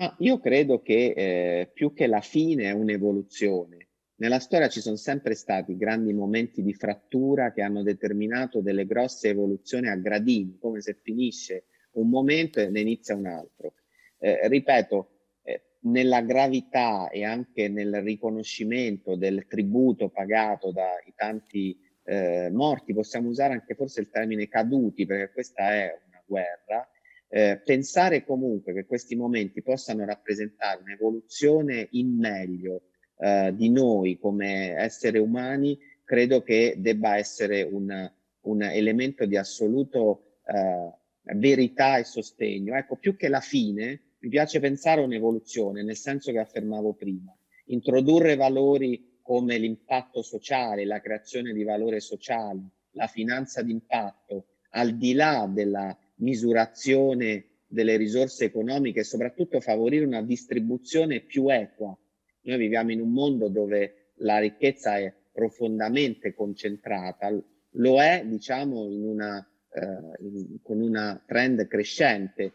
Ma 0.00 0.16
io 0.20 0.40
credo 0.40 0.80
che 0.80 1.12
eh, 1.14 1.70
più 1.74 1.92
che 1.92 2.06
la 2.06 2.22
fine 2.22 2.64
è 2.64 2.70
un'evoluzione. 2.70 3.88
Nella 4.16 4.38
storia 4.38 4.70
ci 4.70 4.80
sono 4.80 4.96
sempre 4.96 5.34
stati 5.34 5.76
grandi 5.76 6.14
momenti 6.14 6.62
di 6.62 6.72
frattura 6.72 7.52
che 7.52 7.60
hanno 7.60 7.82
determinato 7.82 8.62
delle 8.62 8.86
grosse 8.86 9.28
evoluzioni 9.28 9.88
a 9.88 9.96
gradini, 9.96 10.56
come 10.58 10.80
se 10.80 10.94
finisce 10.94 11.64
un 11.92 12.08
momento 12.08 12.60
e 12.60 12.70
ne 12.70 12.80
inizia 12.80 13.14
un 13.14 13.26
altro. 13.26 13.74
Eh, 14.18 14.48
ripeto, 14.48 15.10
eh, 15.42 15.62
nella 15.80 16.22
gravità 16.22 17.10
e 17.10 17.22
anche 17.24 17.68
nel 17.68 18.00
riconoscimento 18.00 19.16
del 19.16 19.46
tributo 19.46 20.08
pagato 20.08 20.72
dai 20.72 21.12
tanti 21.14 21.78
eh, 22.04 22.48
morti, 22.50 22.94
possiamo 22.94 23.28
usare 23.28 23.52
anche 23.52 23.74
forse 23.74 24.00
il 24.00 24.08
termine 24.08 24.48
caduti, 24.48 25.04
perché 25.04 25.30
questa 25.30 25.74
è 25.74 26.00
una 26.08 26.22
guerra, 26.24 26.88
eh, 27.32 27.60
pensare 27.64 28.24
comunque 28.24 28.72
che 28.72 28.86
questi 28.86 29.14
momenti 29.14 29.62
possano 29.62 30.04
rappresentare 30.04 30.82
un'evoluzione 30.82 31.86
in 31.92 32.16
meglio 32.18 32.82
eh, 33.18 33.52
di 33.54 33.70
noi 33.70 34.18
come 34.18 34.74
esseri 34.76 35.18
umani, 35.18 35.78
credo 36.04 36.42
che 36.42 36.74
debba 36.78 37.16
essere 37.16 37.62
un, 37.62 38.10
un 38.42 38.62
elemento 38.62 39.26
di 39.26 39.36
assoluto 39.36 40.38
eh, 40.44 41.34
verità 41.36 41.98
e 41.98 42.04
sostegno. 42.04 42.74
Ecco, 42.74 42.96
più 42.96 43.14
che 43.14 43.28
la 43.28 43.40
fine, 43.40 44.00
mi 44.18 44.28
piace 44.28 44.58
pensare 44.58 45.00
a 45.00 45.04
un'evoluzione, 45.04 45.84
nel 45.84 45.96
senso 45.96 46.32
che 46.32 46.38
affermavo 46.38 46.94
prima. 46.94 47.32
Introdurre 47.66 48.34
valori 48.34 49.18
come 49.22 49.56
l'impatto 49.58 50.22
sociale, 50.22 50.84
la 50.84 51.00
creazione 51.00 51.52
di 51.52 51.62
valore 51.62 52.00
sociale, 52.00 52.60
la 52.92 53.06
finanza 53.06 53.62
d'impatto, 53.62 54.46
al 54.70 54.96
di 54.96 55.12
là 55.12 55.48
della 55.48 55.96
misurazione 56.20 57.46
delle 57.66 57.96
risorse 57.96 58.46
economiche 58.46 59.00
e 59.00 59.04
soprattutto 59.04 59.60
favorire 59.60 60.04
una 60.04 60.22
distribuzione 60.22 61.20
più 61.20 61.48
equa. 61.48 61.96
Noi 62.42 62.58
viviamo 62.58 62.90
in 62.90 63.00
un 63.00 63.12
mondo 63.12 63.48
dove 63.48 64.12
la 64.16 64.38
ricchezza 64.38 64.98
è 64.98 65.12
profondamente 65.32 66.34
concentrata, 66.34 67.30
lo 67.74 68.00
è 68.00 68.24
diciamo 68.26 68.82
una, 68.82 69.38
eh, 69.72 70.24
in, 70.24 70.60
con 70.62 70.80
una 70.80 71.22
trend 71.26 71.66
crescente. 71.68 72.52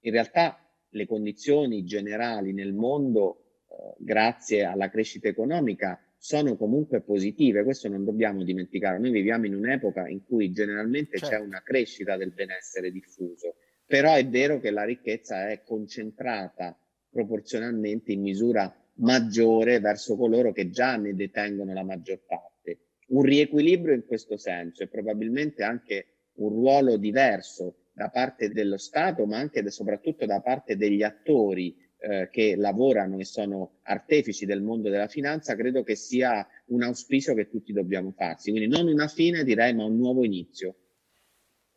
In 0.00 0.12
realtà 0.12 0.58
le 0.90 1.06
condizioni 1.06 1.84
generali 1.84 2.52
nel 2.52 2.74
mondo, 2.74 3.62
eh, 3.68 3.94
grazie 3.98 4.64
alla 4.64 4.90
crescita 4.90 5.28
economica, 5.28 5.98
sono 6.22 6.54
comunque 6.58 7.00
positive, 7.00 7.64
questo 7.64 7.88
non 7.88 8.04
dobbiamo 8.04 8.44
dimenticare. 8.44 8.98
Noi 8.98 9.10
viviamo 9.10 9.46
in 9.46 9.54
un'epoca 9.54 10.06
in 10.06 10.22
cui 10.22 10.52
generalmente 10.52 11.16
certo. 11.16 11.34
c'è 11.34 11.40
una 11.40 11.62
crescita 11.62 12.18
del 12.18 12.32
benessere 12.32 12.90
diffuso, 12.90 13.54
però 13.86 14.14
è 14.14 14.28
vero 14.28 14.60
che 14.60 14.70
la 14.70 14.84
ricchezza 14.84 15.48
è 15.48 15.62
concentrata 15.64 16.78
proporzionalmente 17.08 18.12
in 18.12 18.20
misura 18.20 18.70
maggiore 18.96 19.80
verso 19.80 20.14
coloro 20.14 20.52
che 20.52 20.68
già 20.68 20.96
ne 20.96 21.14
detengono 21.14 21.72
la 21.72 21.84
maggior 21.84 22.20
parte. 22.26 22.80
Un 23.08 23.22
riequilibrio 23.22 23.94
in 23.94 24.04
questo 24.04 24.36
senso 24.36 24.82
e 24.82 24.88
probabilmente 24.88 25.62
anche 25.62 26.06
un 26.34 26.50
ruolo 26.50 26.98
diverso 26.98 27.86
da 27.94 28.10
parte 28.10 28.50
dello 28.50 28.76
Stato, 28.76 29.24
ma 29.24 29.38
anche 29.38 29.60
e 29.60 29.70
soprattutto 29.70 30.26
da 30.26 30.42
parte 30.42 30.76
degli 30.76 31.02
attori 31.02 31.74
eh, 32.00 32.28
che 32.30 32.56
lavorano 32.56 33.18
e 33.18 33.24
sono 33.24 33.80
artefici 33.82 34.46
del 34.46 34.62
mondo 34.62 34.88
della 34.88 35.06
finanza, 35.06 35.54
credo 35.54 35.82
che 35.82 35.96
sia 35.96 36.46
un 36.66 36.82
auspicio 36.82 37.34
che 37.34 37.48
tutti 37.48 37.72
dobbiamo 37.72 38.12
farsi. 38.12 38.50
Quindi 38.50 38.68
non 38.68 38.86
una 38.88 39.06
fine, 39.06 39.44
direi, 39.44 39.74
ma 39.74 39.84
un 39.84 39.98
nuovo 39.98 40.24
inizio. 40.24 40.74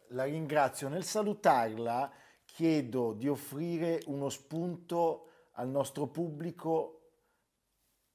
La 0.10 0.24
ringrazio. 0.24 0.88
Nel 0.88 1.04
salutarla 1.04 2.12
chiedo 2.46 3.14
di 3.14 3.28
offrire 3.28 4.02
uno 4.06 4.30
spunto 4.30 5.28
al 5.54 5.68
nostro 5.70 6.08
pubblico 6.08 7.00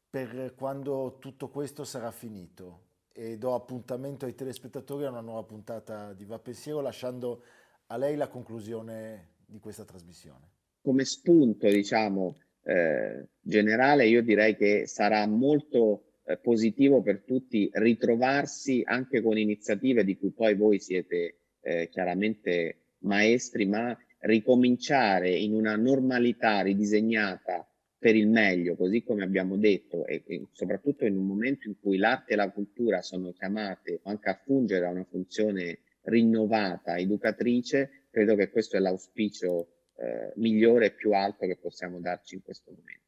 per 0.08 0.54
quando 0.54 1.18
tutto 1.20 1.50
questo 1.50 1.84
sarà 1.84 2.10
finito 2.10 2.86
e 3.12 3.36
do 3.36 3.54
appuntamento 3.54 4.24
ai 4.24 4.34
telespettatori 4.34 5.04
a 5.04 5.10
una 5.10 5.20
nuova 5.20 5.42
puntata 5.42 6.14
di 6.14 6.24
Va 6.24 6.38
Pensiero 6.38 6.80
lasciando 6.80 7.42
a 7.88 7.96
lei 7.96 8.16
la 8.16 8.28
conclusione 8.28 9.34
di 9.44 9.58
questa 9.58 9.84
trasmissione 9.84 10.56
come 10.88 11.04
spunto, 11.04 11.68
diciamo, 11.68 12.38
eh, 12.64 13.26
generale, 13.42 14.06
io 14.06 14.22
direi 14.22 14.56
che 14.56 14.86
sarà 14.86 15.26
molto 15.26 16.04
eh, 16.24 16.38
positivo 16.38 17.02
per 17.02 17.24
tutti 17.26 17.68
ritrovarsi 17.74 18.80
anche 18.86 19.20
con 19.20 19.36
iniziative 19.36 20.02
di 20.02 20.16
cui 20.16 20.30
poi 20.30 20.54
voi 20.54 20.78
siete 20.78 21.40
eh, 21.60 21.90
chiaramente 21.90 22.94
maestri, 23.00 23.66
ma 23.66 23.94
ricominciare 24.20 25.28
in 25.28 25.52
una 25.52 25.76
normalità 25.76 26.62
ridisegnata 26.62 27.68
per 27.98 28.16
il 28.16 28.28
meglio, 28.28 28.74
così 28.74 29.02
come 29.02 29.24
abbiamo 29.24 29.58
detto, 29.58 30.06
e, 30.06 30.22
e, 30.26 30.46
soprattutto 30.52 31.04
in 31.04 31.18
un 31.18 31.26
momento 31.26 31.68
in 31.68 31.78
cui 31.78 31.98
l'arte 31.98 32.32
e 32.32 32.36
la 32.36 32.50
cultura 32.50 33.02
sono 33.02 33.30
chiamate 33.32 34.00
anche 34.04 34.30
a 34.30 34.40
fungere 34.42 34.86
a 34.86 34.90
una 34.90 35.04
funzione 35.04 35.80
rinnovata, 36.04 36.96
educatrice, 36.96 38.06
credo 38.10 38.34
che 38.36 38.48
questo 38.48 38.78
è 38.78 38.80
l'auspicio 38.80 39.72
eh, 39.98 40.32
migliore 40.36 40.86
e 40.86 40.92
più 40.92 41.12
alto 41.12 41.46
che 41.46 41.56
possiamo 41.56 42.00
darci 42.00 42.36
in 42.36 42.42
questo 42.42 42.70
momento. 42.70 43.07